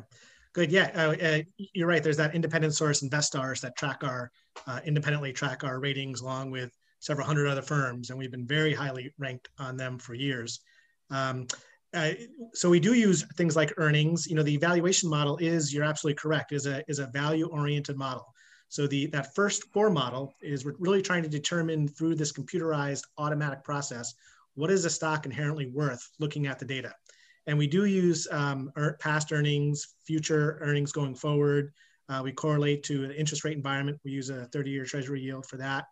[0.52, 0.70] good.
[0.70, 2.04] Yeah, uh, uh, you're right.
[2.04, 4.30] There's that independent source, Investars, that track our
[4.68, 8.74] uh, independently track our ratings along with several hundred other firms, and we've been very
[8.74, 10.60] highly ranked on them for years.
[11.14, 11.48] Um,
[11.94, 12.12] uh,
[12.54, 14.26] so we do use things like earnings.
[14.28, 17.98] You know, the evaluation model is you're absolutely correct is a is a value oriented
[17.98, 18.26] model.
[18.70, 23.04] So the that first core model is we're really trying to determine through this computerized
[23.20, 24.16] automatic process
[24.56, 26.94] what is a stock inherently worth looking at the data.
[27.46, 31.74] And we do use um, past earnings, future earnings going forward.
[32.10, 34.00] Uh, we correlate to the interest rate environment.
[34.04, 35.86] We use a 30-year treasury yield for that.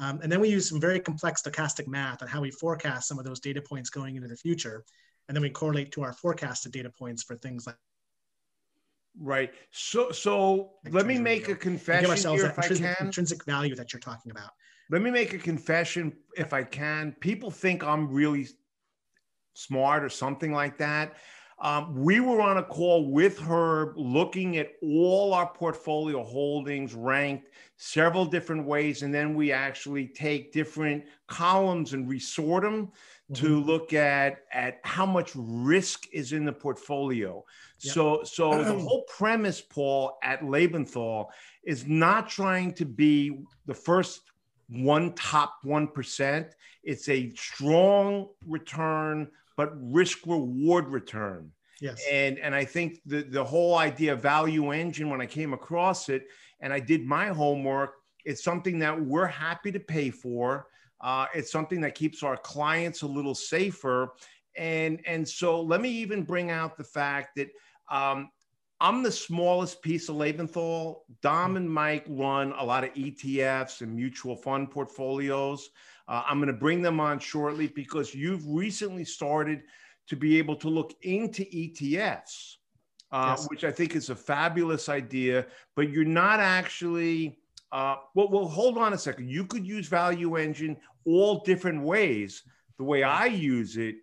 [0.00, 3.18] Um, and then we use some very complex stochastic math on how we forecast some
[3.18, 4.82] of those data points going into the future.
[5.28, 7.76] And then we correlate to our forecasted data points for things like
[9.18, 9.52] Right.
[9.72, 12.96] So, so let me make a confession here, if I can.
[13.00, 14.50] Intrinsic value that you're talking about.
[14.88, 17.14] Let me make a confession, if I can.
[17.20, 18.48] People think I'm really
[19.54, 21.16] smart or something like that.
[21.60, 27.48] Um, we were on a call with Herb looking at all our portfolio holdings ranked
[27.76, 29.02] several different ways.
[29.02, 33.34] And then we actually take different columns and resort them mm-hmm.
[33.34, 37.44] to look at, at how much risk is in the portfolio.
[37.80, 37.94] Yep.
[37.94, 41.26] So, so the whole premise, Paul, at Lebenthal
[41.62, 44.22] is not trying to be the first
[44.68, 46.50] one top 1%.
[46.84, 49.28] It's a strong return,
[49.60, 51.52] but risk reward return.
[51.82, 52.02] Yes.
[52.10, 56.28] And, and I think the, the whole idea of ValuEngine, when I came across it
[56.60, 57.92] and I did my homework,
[58.24, 60.66] it's something that we're happy to pay for.
[61.02, 64.14] Uh, it's something that keeps our clients a little safer.
[64.56, 67.48] And, and so let me even bring out the fact that
[67.90, 68.30] um,
[68.80, 71.00] I'm the smallest piece of Lebenthal.
[71.20, 75.68] Dom and Mike run a lot of ETFs and mutual fund portfolios.
[76.10, 79.62] Uh, I'm going to bring them on shortly because you've recently started
[80.08, 82.56] to be able to look into ETFs,
[83.12, 83.46] uh, yes.
[83.48, 85.46] which I think is a fabulous idea.
[85.76, 87.38] But you're not actually.
[87.70, 89.30] Uh, well, well, hold on a second.
[89.30, 92.42] You could use ValuEngine all different ways.
[92.78, 93.94] The way I use it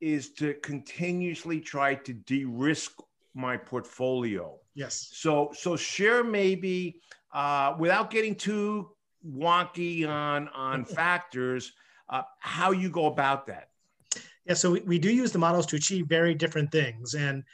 [0.00, 2.90] is to continuously try to de-risk
[3.34, 4.58] my portfolio.
[4.74, 5.10] Yes.
[5.12, 7.00] So so share maybe
[7.32, 8.90] uh, without getting too
[9.28, 11.72] wonky on on factors
[12.08, 13.68] uh, how you go about that.
[14.46, 17.14] Yeah, so we, we do use the models to achieve very different things.
[17.14, 17.44] And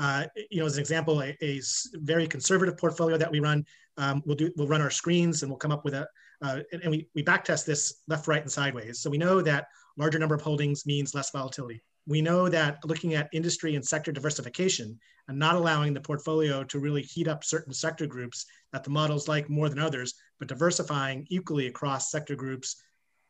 [0.00, 1.60] Uh, you know, as an example, a, a,
[1.96, 3.62] very conservative portfolio that we run,
[3.98, 6.08] um, we'll do, we'll run our screens and we'll come up with a,
[6.42, 8.98] uh, and, and, we, we backtest this left, right, and sideways.
[8.98, 9.66] So we know that
[9.98, 11.82] larger number of holdings means less volatility.
[12.10, 14.98] We know that looking at industry and sector diversification
[15.28, 19.28] and not allowing the portfolio to really heat up certain sector groups that the models
[19.28, 22.82] like more than others, but diversifying equally across sector groups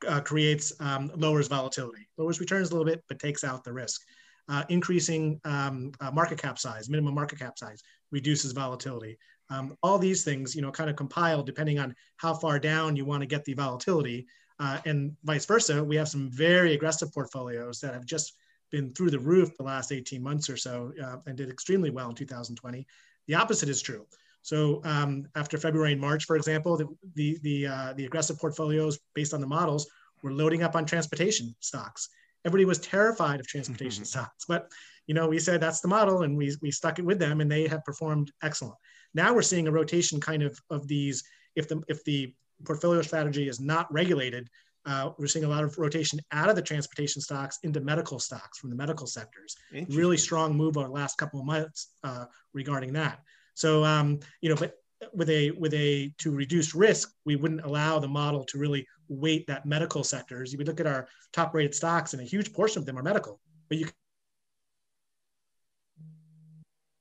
[0.09, 4.01] uh, creates um, lowers volatility, lowers returns a little bit, but takes out the risk
[4.49, 9.18] uh, increasing um, uh, market cap size, minimum market cap size, reduces volatility.
[9.51, 13.05] Um, all these things, you know, kind of compile depending on how far down you
[13.05, 14.26] want to get the volatility,
[14.59, 15.85] uh, and vice versa.
[15.85, 18.37] We have some very aggressive portfolios that have just
[18.70, 22.08] been through the roof the last 18 months or so uh, and did extremely well
[22.08, 22.86] in 2020.
[23.26, 24.06] The opposite is true.
[24.42, 28.98] So um, after February and March, for example, the the the, uh, the aggressive portfolios
[29.14, 29.88] based on the models
[30.22, 32.08] were loading up on transportation stocks
[32.44, 34.20] everybody was terrified of transportation mm-hmm.
[34.20, 34.44] stocks.
[34.46, 34.70] But
[35.06, 37.50] you know, we said that's the model, and we we stuck it with them, and
[37.50, 38.76] they have performed excellent.
[39.14, 41.24] Now we're seeing a rotation kind of of these.
[41.56, 44.48] If the if the portfolio strategy is not regulated,
[44.87, 48.59] uh, we're seeing a lot of rotation out of the transportation stocks into medical stocks
[48.59, 49.57] from the medical sectors.
[49.91, 52.24] Really strong move over the last couple of months uh,
[52.55, 53.20] regarding that.
[53.55, 54.74] So um, you know, but
[55.12, 59.47] with a with a to reduce risk, we wouldn't allow the model to really weight
[59.47, 60.53] that medical sectors.
[60.53, 63.03] You would look at our top rated stocks, and a huge portion of them are
[63.03, 63.87] medical, but you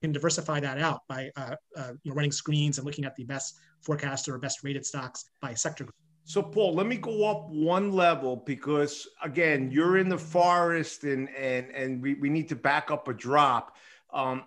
[0.01, 3.25] can diversify that out by uh, uh, you know, running screens and looking at the
[3.25, 5.85] best forecast or best rated stocks by sector.
[6.29, 11.27] So, Paul, let me go up one level because again, you're in the forest, and
[11.29, 13.75] and and we, we need to back up a drop.
[14.13, 14.43] Um,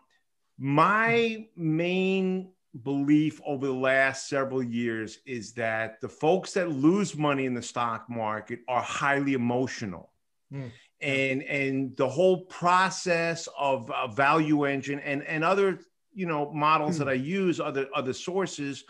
[0.56, 2.52] my main
[2.84, 7.62] belief over the last several years is that the folks that lose money in the
[7.62, 10.12] stock market are highly emotional.
[10.54, 10.70] Mm.
[11.00, 15.80] And, and the whole process of a ValuEngine and, and other
[16.14, 16.98] you know models mm.
[17.00, 18.84] that I use, other other sources,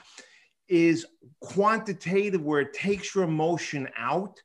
[0.72, 1.06] is
[1.40, 4.40] quantitative where it takes your emotion out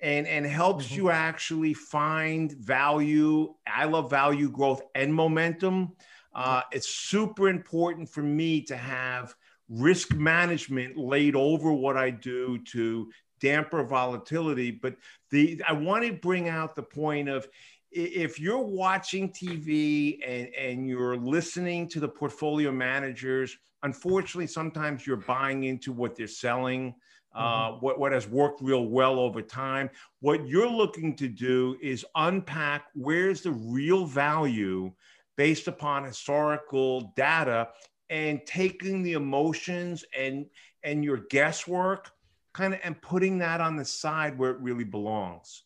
[0.00, 0.94] and and helps mm-hmm.
[0.94, 3.52] you actually find value.
[3.66, 5.92] I love value growth and momentum.
[6.34, 9.34] Uh, it's super important for me to have
[9.68, 13.10] risk management laid over what I do to
[13.40, 14.70] damper volatility.
[14.70, 14.96] But
[15.30, 17.48] the I want to bring out the point of
[17.92, 25.16] if you're watching TV and, and you're listening to the portfolio managers, unfortunately, sometimes you're
[25.16, 26.94] buying into what they're selling.
[27.34, 27.86] Uh, mm-hmm.
[27.86, 29.88] what, what has worked real well over time.
[30.20, 34.92] What you're looking to do is unpack where's the real value
[35.38, 37.68] based upon historical data
[38.10, 40.44] and taking the emotions and
[40.84, 42.10] and your guesswork
[42.52, 45.64] kind of and putting that on the side where it really belongs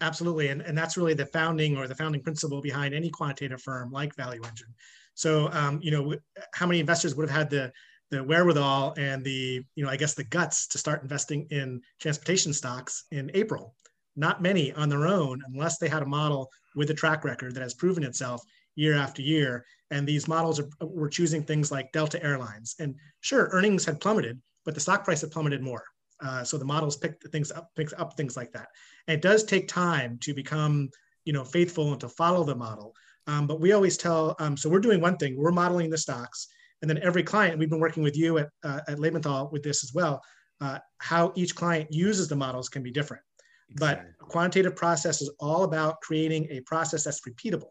[0.00, 3.90] absolutely and, and that's really the founding or the founding principle behind any quantitative firm
[3.90, 4.74] like ValuEngine
[5.14, 6.14] so um, you know
[6.54, 7.72] how many investors would have had the
[8.10, 12.52] the wherewithal and the you know i guess the guts to start investing in transportation
[12.52, 13.74] stocks in april
[14.16, 17.62] not many on their own unless they had a model with a track record that
[17.62, 18.42] has proven itself
[18.78, 19.64] year after year.
[19.90, 22.74] And these models are, were choosing things like Delta Airlines.
[22.78, 25.84] And sure, earnings had plummeted, but the stock price had plummeted more.
[26.20, 28.68] Uh, so the models pick things up, picks up things like that.
[29.06, 30.90] And it does take time to become,
[31.24, 32.94] you know, faithful and to follow the model.
[33.26, 36.48] Um, but we always tell, um, so we're doing one thing, we're modeling the stocks,
[36.80, 39.84] and then every client, we've been working with you at, uh, at Lebenthal with this
[39.84, 40.22] as well,
[40.60, 43.22] uh, how each client uses the models can be different.
[43.70, 44.10] Exactly.
[44.18, 47.70] But quantitative process is all about creating a process that's repeatable.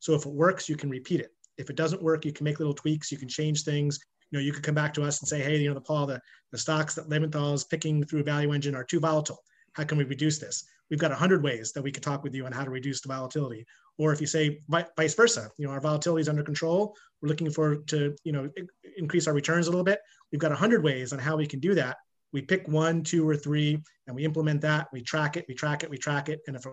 [0.00, 1.30] So if it works, you can repeat it.
[1.56, 3.98] If it doesn't work, you can make little tweaks, you can change things.
[4.30, 6.06] You know, you could come back to us and say, hey, you know, the Paul,
[6.06, 6.20] the,
[6.52, 9.42] the stocks that Lebenthal is picking through ValuEngine are too volatile.
[9.72, 10.64] How can we reduce this?
[10.90, 13.00] We've got a hundred ways that we could talk with you on how to reduce
[13.00, 13.66] the volatility.
[13.98, 16.96] Or if you say vice versa, you know, our volatility is under control.
[17.20, 18.48] We're looking for to, you know,
[18.96, 20.00] increase our returns a little bit.
[20.30, 21.96] We've got a hundred ways on how we can do that.
[22.32, 24.88] We pick one, two, or three, and we implement that.
[24.92, 26.40] We track it, we track it, we track it.
[26.46, 26.64] And if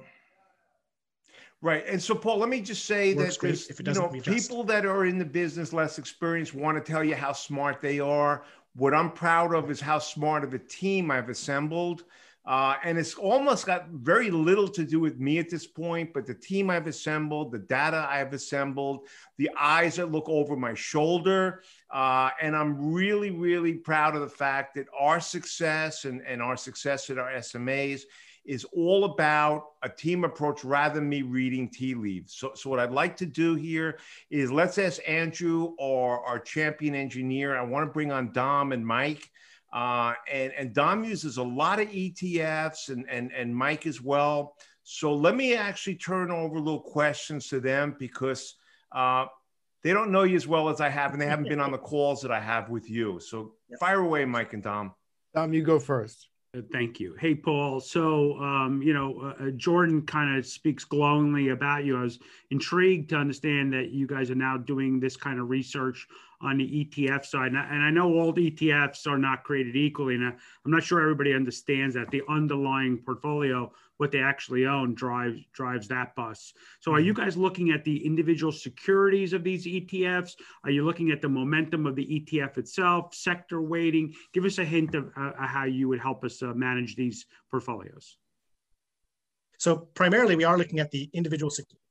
[1.65, 1.83] Right.
[1.87, 5.17] And so, Paul, let me just say that there's, you know, people that are in
[5.17, 8.43] the business less experienced want to tell you how smart they are.
[8.75, 12.03] What I'm proud of is how smart of a team I've assembled.
[12.45, 16.27] Uh, and it's almost got very little to do with me at this point, but
[16.27, 19.07] the team I've assembled, the data I've assembled,
[19.37, 21.63] the eyes that look over my shoulder.
[21.89, 26.57] Uh, and I'm really, really proud of the fact that our success and, and our
[26.57, 28.01] success at our SMAs
[28.45, 32.35] is all about a team approach rather than me reading tea leaves.
[32.35, 33.97] So, so what I'd like to do here
[34.29, 37.57] is let's ask Andrew or our champion engineer.
[37.57, 39.29] I want to bring on Dom and Mike.
[39.73, 44.55] Uh, and, and Dom uses a lot of ETFs and, and, and Mike as well.
[44.83, 48.55] So let me actually turn over little questions to them because
[48.91, 49.25] uh,
[49.83, 51.77] they don't know you as well as I have, and they haven't been on the
[51.79, 53.19] calls that I have with you.
[53.19, 54.93] So fire away, Mike and Dom.
[55.33, 56.29] Dom, you go first.
[56.55, 57.15] Uh, thank you.
[57.19, 57.79] Hey, Paul.
[57.79, 61.97] So, um, you know, uh, uh Jordan kind of speaks glowingly about you.
[61.97, 62.19] I was
[62.51, 66.07] intrigued to understand that you guys are now doing this kind of research
[66.45, 67.47] on the ETF side.
[67.47, 70.15] And I, and I know all the ETFs are not created equally.
[70.15, 74.93] And I, I'm not sure everybody understands that the underlying portfolio, what they actually own,
[74.93, 76.53] drives drives that bus.
[76.81, 77.23] So, are you mm-hmm.
[77.23, 80.35] guys looking at the individual securities of these ETFs?
[80.63, 84.13] Are you looking at the momentum of the ETF itself, sector weighting?
[84.33, 88.17] Give us a hint of uh, how you would help us uh, manage these portfolios.
[89.57, 91.84] So, primarily, we are looking at the individual securities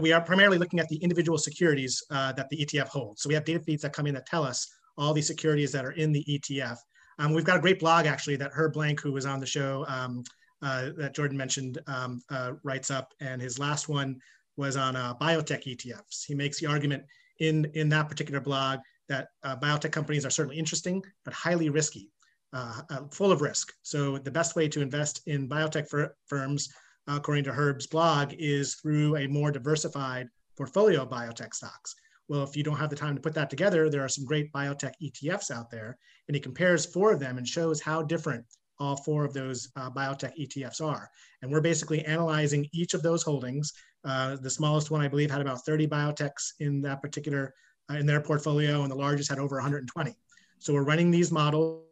[0.00, 3.22] we are primarily looking at the individual securities uh, that the ETF holds.
[3.22, 4.66] So we have data feeds that come in that tell us
[4.96, 6.78] all the securities that are in the ETF.
[7.18, 9.84] Um, we've got a great blog actually that Herb Blank, who was on the show
[9.88, 10.24] um,
[10.62, 14.18] uh, that Jordan mentioned, um, uh, writes up, and his last one
[14.56, 16.24] was on uh, biotech ETFs.
[16.26, 17.04] He makes the argument
[17.40, 22.10] in in that particular blog that uh, biotech companies are certainly interesting but highly risky,
[22.52, 22.80] uh,
[23.10, 23.72] full of risk.
[23.82, 26.72] So the best way to invest in biotech fir- firms
[27.08, 31.94] according to Herb's blog, is through a more diversified portfolio of biotech stocks.
[32.28, 34.52] Well, if you don't have the time to put that together, there are some great
[34.52, 35.98] biotech ETFs out there,
[36.28, 38.44] and he compares four of them and shows how different
[38.78, 41.08] all four of those uh, biotech ETFs are.
[41.42, 43.72] And we're basically analyzing each of those holdings.
[44.04, 47.54] Uh, the smallest one, I believe, had about 30 biotechs in that particular
[47.90, 50.16] uh, in their portfolio, and the largest had over 120.
[50.58, 51.84] So we're running these models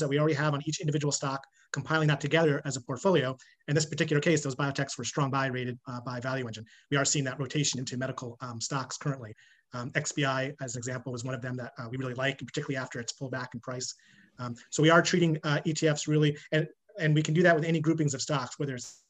[0.00, 1.46] that we already have on each individual stock
[1.76, 3.36] compiling that together as a portfolio.
[3.68, 6.64] In this particular case, those biotechs were strong buy rated uh, by ValuEngine.
[6.90, 9.34] We are seeing that rotation into medical um, stocks currently.
[9.74, 12.78] Um, XBI, as an example, was one of them that uh, we really like, particularly
[12.82, 13.94] after its pullback in price.
[14.38, 16.66] Um, so we are treating uh, ETFs really, and,
[16.98, 19.02] and we can do that with any groupings of stocks, whether it's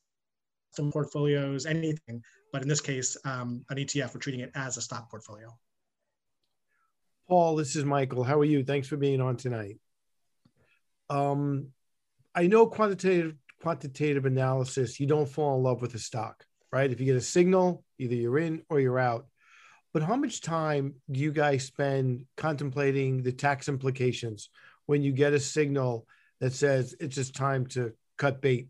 [0.72, 2.20] some portfolios, anything.
[2.52, 5.56] But in this case, um, an ETF, we're treating it as a stock portfolio.
[7.28, 8.24] Paul, this is Michael.
[8.24, 8.64] How are you?
[8.64, 9.78] Thanks for being on tonight.
[11.08, 11.68] Um,
[12.36, 16.90] I know quantitative quantitative analysis, you don't fall in love with a stock, right?
[16.90, 19.26] If you get a signal, either you're in or you're out.
[19.94, 24.50] But how much time do you guys spend contemplating the tax implications
[24.84, 26.06] when you get a signal
[26.40, 28.68] that says it's just time to cut bait?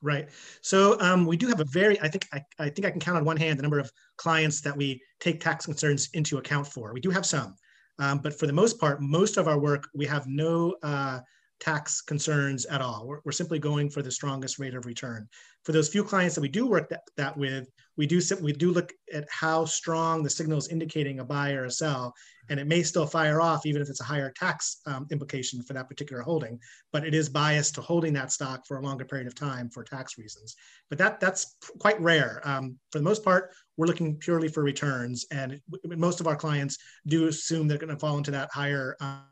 [0.00, 0.28] Right.
[0.60, 3.18] So um, we do have a very, I think, I, I think I can count
[3.18, 6.92] on one hand the number of clients that we take tax concerns into account for.
[6.92, 7.56] We do have some.
[7.98, 11.20] Um, but for the most part, most of our work, we have no uh,
[11.60, 13.06] tax concerns at all.
[13.06, 15.28] We're, we're, simply going for the strongest rate of return.
[15.64, 18.72] For those few clients that we do work that, that with, we do we do
[18.72, 22.14] look at how strong the signal is indicating a buy or a sell,
[22.48, 25.72] and it may still fire off even if it's a higher tax um, implication for
[25.72, 26.58] that particular holding.
[26.92, 29.84] But it is biased to holding that stock for a longer period of time for
[29.84, 30.56] tax reasons.
[30.88, 32.40] But that that's quite rare.
[32.44, 36.78] Um, for the most part, we're looking purely for returns, and most of our clients
[37.06, 38.96] do assume they're going to fall into that higher.
[39.00, 39.22] Um,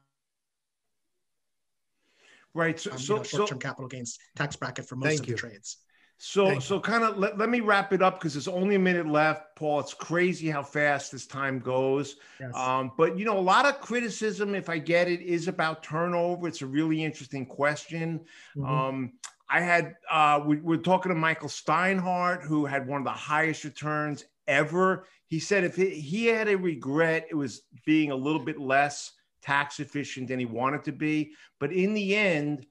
[2.55, 2.79] right.
[2.79, 5.35] So, um, so, know, short-term so, capital gains tax bracket for most of you.
[5.35, 5.79] the trades.
[6.23, 9.07] So, so kind of let, let me wrap it up because there's only a minute
[9.07, 9.81] left, Paul.
[9.81, 12.17] It's crazy how fast this time goes.
[12.39, 12.55] Yes.
[12.55, 16.47] Um, but you know, a lot of criticism, if I get it, is about turnover.
[16.47, 18.21] It's a really interesting question.
[18.55, 18.67] Mm-hmm.
[18.67, 19.13] Um,
[19.49, 23.13] I had uh, we, we are talking to Michael Steinhardt, who had one of the
[23.13, 25.07] highest returns ever.
[25.27, 29.13] He said if he, he had a regret, it was being a little bit less
[29.41, 31.33] tax efficient than he wanted to be.
[31.59, 32.67] But in the end,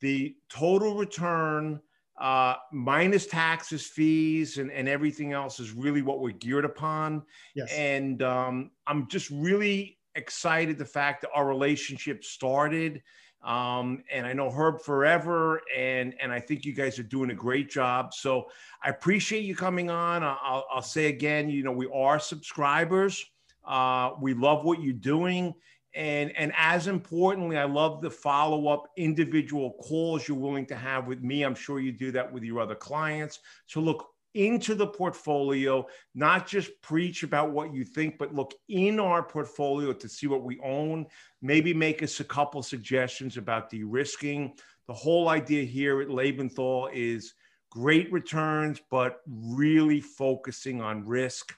[0.00, 1.80] the total return
[2.20, 7.22] uh, minus taxes, fees, and, and everything else is really what we're geared upon.
[7.54, 7.72] Yes.
[7.72, 13.02] And um, I'm just really excited the fact that our relationship started.
[13.42, 17.34] Um, and I know Herb forever, and and I think you guys are doing a
[17.34, 18.14] great job.
[18.14, 18.46] So
[18.84, 20.22] I appreciate you coming on.
[20.22, 23.24] I'll, I'll say again, you know, we are subscribers.
[23.64, 25.54] Uh, we love what you're doing,
[25.94, 31.22] and and as importantly i love the follow-up individual calls you're willing to have with
[31.22, 31.42] me.
[31.42, 33.40] I'm sure you do that with your other clients.
[33.66, 38.98] So look into the portfolio not just preach about what you think but look in
[38.98, 41.06] our portfolio to see what we own.
[41.42, 44.54] Maybe make us a couple suggestions about de-risking.
[44.86, 47.34] The whole idea here at Lebenthal is
[47.70, 51.54] great returns but really focusing on risk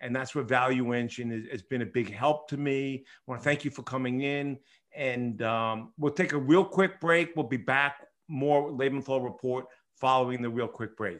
[0.00, 3.04] and that's where ValuEngine is, has been a big help to me.
[3.06, 4.58] I want to thank you for coming in,
[4.94, 7.34] and um, we'll take a real quick break.
[7.36, 11.18] We'll be back more Lebenthal report following the real quick break.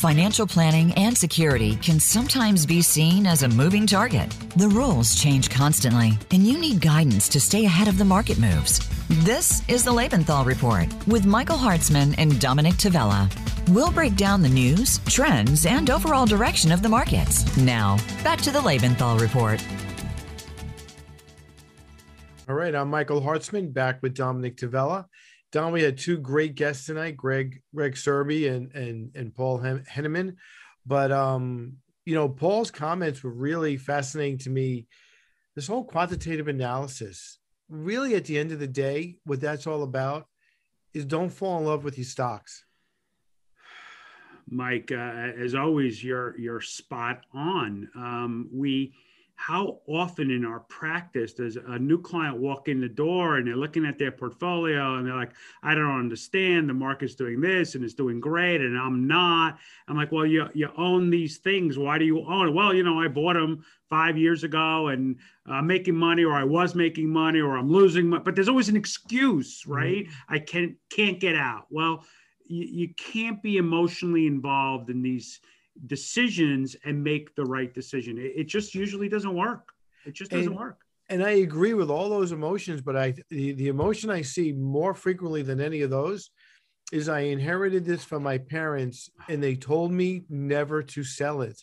[0.00, 4.30] Financial planning and security can sometimes be seen as a moving target.
[4.56, 8.80] The rules change constantly, and you need guidance to stay ahead of the market moves.
[9.26, 13.30] This is the Lebenthal Report with Michael Hartzman and Dominick Tavella.
[13.70, 17.56] We'll break down the news, trends, and overall direction of the markets.
[17.56, 19.64] Now, back to the Lebenthal Report.
[22.48, 25.04] All right, I'm Michael Hartzman back with Dominick Tavella.
[25.52, 30.34] Don, we had two great guests tonight, Greg Greg Serbe and and and Paul Henneman.
[30.84, 34.88] But um, you know, Paul's comments were really fascinating to me.
[35.54, 40.26] This whole quantitative analysis, really, at the end of the day, what that's all about
[40.92, 42.64] is don't fall in love with your stocks.
[44.50, 47.88] Mike, uh, as always, you're you're spot on.
[47.94, 48.92] Um, we
[49.40, 53.56] how often in our practice does a new client walk in the door and they're
[53.56, 55.32] looking at their portfolio and they're like,
[55.62, 56.68] I don't understand.
[56.68, 59.56] The market's doing this and it's doing great and I'm not.
[59.88, 61.78] I'm like, well, you, you own these things.
[61.78, 62.54] Why do you own it?
[62.54, 66.34] Well, you know, I bought them five years ago and I'm uh, making money or
[66.34, 68.22] I was making money or I'm losing money.
[68.22, 69.72] But there's always an excuse, mm-hmm.
[69.72, 70.04] right?
[70.04, 70.34] Mm-hmm.
[70.34, 71.64] I can't, can't get out.
[71.70, 72.04] Well,
[72.50, 75.40] you, you can't be emotionally involved in these
[75.86, 78.18] decisions and make the right decision.
[78.18, 79.68] It, it just usually doesn't work.
[80.04, 80.80] It just doesn't and, work.
[81.08, 84.94] And I agree with all those emotions, but I the, the emotion I see more
[84.94, 86.30] frequently than any of those
[86.92, 91.60] is I inherited this from my parents and they told me never to sell it.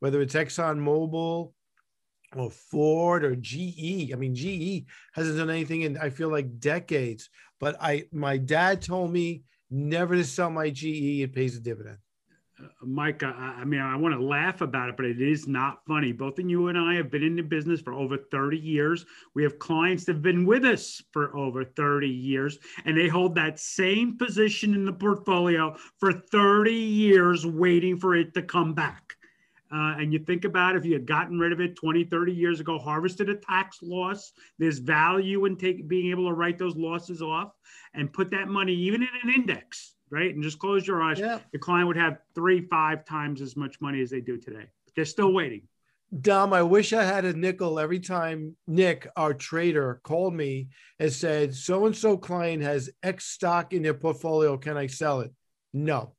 [0.00, 1.52] Whether it's Exxon Mobil
[2.36, 4.12] or Ford or GE.
[4.12, 7.28] I mean, GE hasn't done anything in I feel like decades.
[7.60, 11.22] But I my dad told me never to sell my GE.
[11.22, 11.98] It pays a dividend.
[12.60, 15.84] Uh, Mike, I, I, mean, I want to laugh about it, but it is not
[15.86, 16.12] funny.
[16.12, 19.04] Both of you and I have been in the business for over 30 years.
[19.34, 23.34] We have clients that have been with us for over 30 years, and they hold
[23.36, 29.17] that same position in the portfolio for 30 years, waiting for it to come back.
[29.72, 32.60] Uh, and you think about if you had gotten rid of it 20, 30 years
[32.60, 37.20] ago, harvested a tax loss, there's value in take, being able to write those losses
[37.20, 37.52] off
[37.94, 40.34] and put that money even in an index right?
[40.34, 41.18] And just close your eyes.
[41.18, 44.64] The client would have three, five times as much money as they do today.
[44.84, 45.62] But they're still waiting.
[46.20, 51.12] Dom, I wish I had a nickel every time Nick, our trader, called me and
[51.12, 54.56] said, so and so client has X stock in their portfolio.
[54.56, 55.32] Can I sell it?
[55.74, 56.14] No.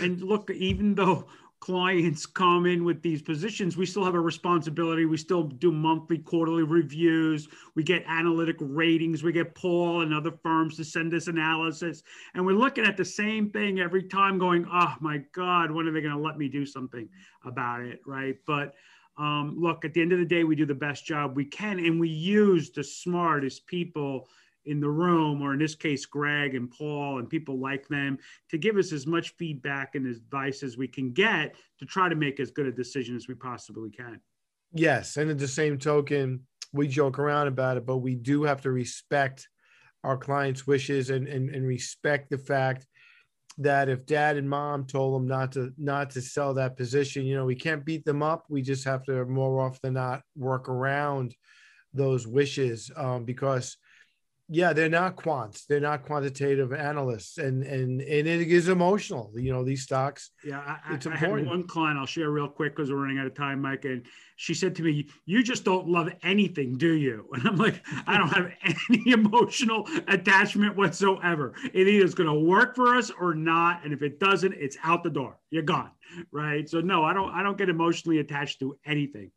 [0.00, 1.26] and look, even though
[1.60, 5.04] clients come in with these positions, we still have a responsibility.
[5.04, 7.48] We still do monthly, quarterly reviews.
[7.74, 9.22] We get analytic ratings.
[9.22, 12.02] We get Paul and other firms to send us analysis.
[12.34, 15.92] And we're looking at the same thing every time, going, oh my God, when are
[15.92, 17.08] they going to let me do something
[17.44, 18.00] about it?
[18.06, 18.36] Right.
[18.46, 18.74] But
[19.18, 21.78] um, look, at the end of the day, we do the best job we can,
[21.78, 24.28] and we use the smartest people
[24.66, 28.18] in the room, or in this case, Greg and Paul and people like them,
[28.50, 32.14] to give us as much feedback and advice as we can get to try to
[32.14, 34.20] make as good a decision as we possibly can.
[34.72, 35.16] Yes.
[35.16, 38.70] And at the same token, we joke around about it, but we do have to
[38.70, 39.48] respect
[40.04, 42.86] our clients' wishes and, and, and respect the fact
[43.58, 47.34] that if dad and mom told them not to not to sell that position, you
[47.34, 48.44] know, we can't beat them up.
[48.48, 51.34] We just have to more often than not work around
[51.92, 53.76] those wishes um, because–
[54.52, 55.64] yeah they're not quants.
[55.66, 57.38] They're not quantitative analysts.
[57.38, 60.30] And and and it is emotional you know these stocks.
[60.44, 61.48] Yeah I, it's I, important.
[61.48, 63.84] I had one client i'll share real quick because we're running out of time mike
[63.84, 64.04] and
[64.36, 67.28] she said to me you just don't love anything do you?
[67.34, 68.50] And i'm like i don't have
[68.90, 71.54] any emotional attachment whatsoever.
[71.72, 74.76] It either is going to work for us or not and if it doesn't it's
[74.82, 75.38] out the door.
[75.50, 75.92] You're gone.
[76.32, 76.68] Right?
[76.68, 79.30] So no i don't i don't get emotionally attached to anything.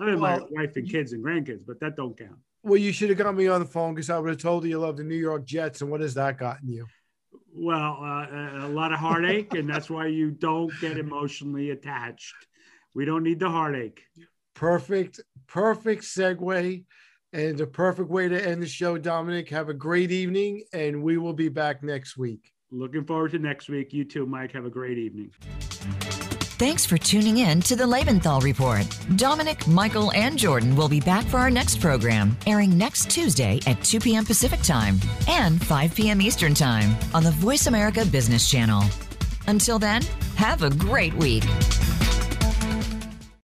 [0.00, 2.92] Other than well, my wife and kids and grandkids but that don't count well, you
[2.92, 4.96] should have got me on the phone because I would have told you you love
[4.96, 5.80] the New York Jets.
[5.80, 6.86] And what has that gotten you?
[7.54, 12.34] Well, uh, a lot of heartache, and that's why you don't get emotionally attached.
[12.94, 14.02] We don't need the heartache.
[14.54, 16.84] Perfect, perfect segue,
[17.32, 18.96] and a perfect way to end the show.
[18.96, 22.52] Dominick, have a great evening, and we will be back next week.
[22.70, 23.92] Looking forward to next week.
[23.92, 24.52] You too, Mike.
[24.52, 25.32] Have a great evening.
[26.62, 28.86] Thanks for tuning in to the Lebenthal Report.
[29.16, 33.82] Dominick, Michael, and Jordan will be back for our next program, airing next Tuesday at
[33.82, 34.24] 2 p.m.
[34.24, 36.22] Pacific Time and 5 p.m.
[36.22, 38.84] Eastern Time on the VoiceAmerica Business Channel.
[39.48, 40.02] Until then,
[40.36, 41.42] have a great week.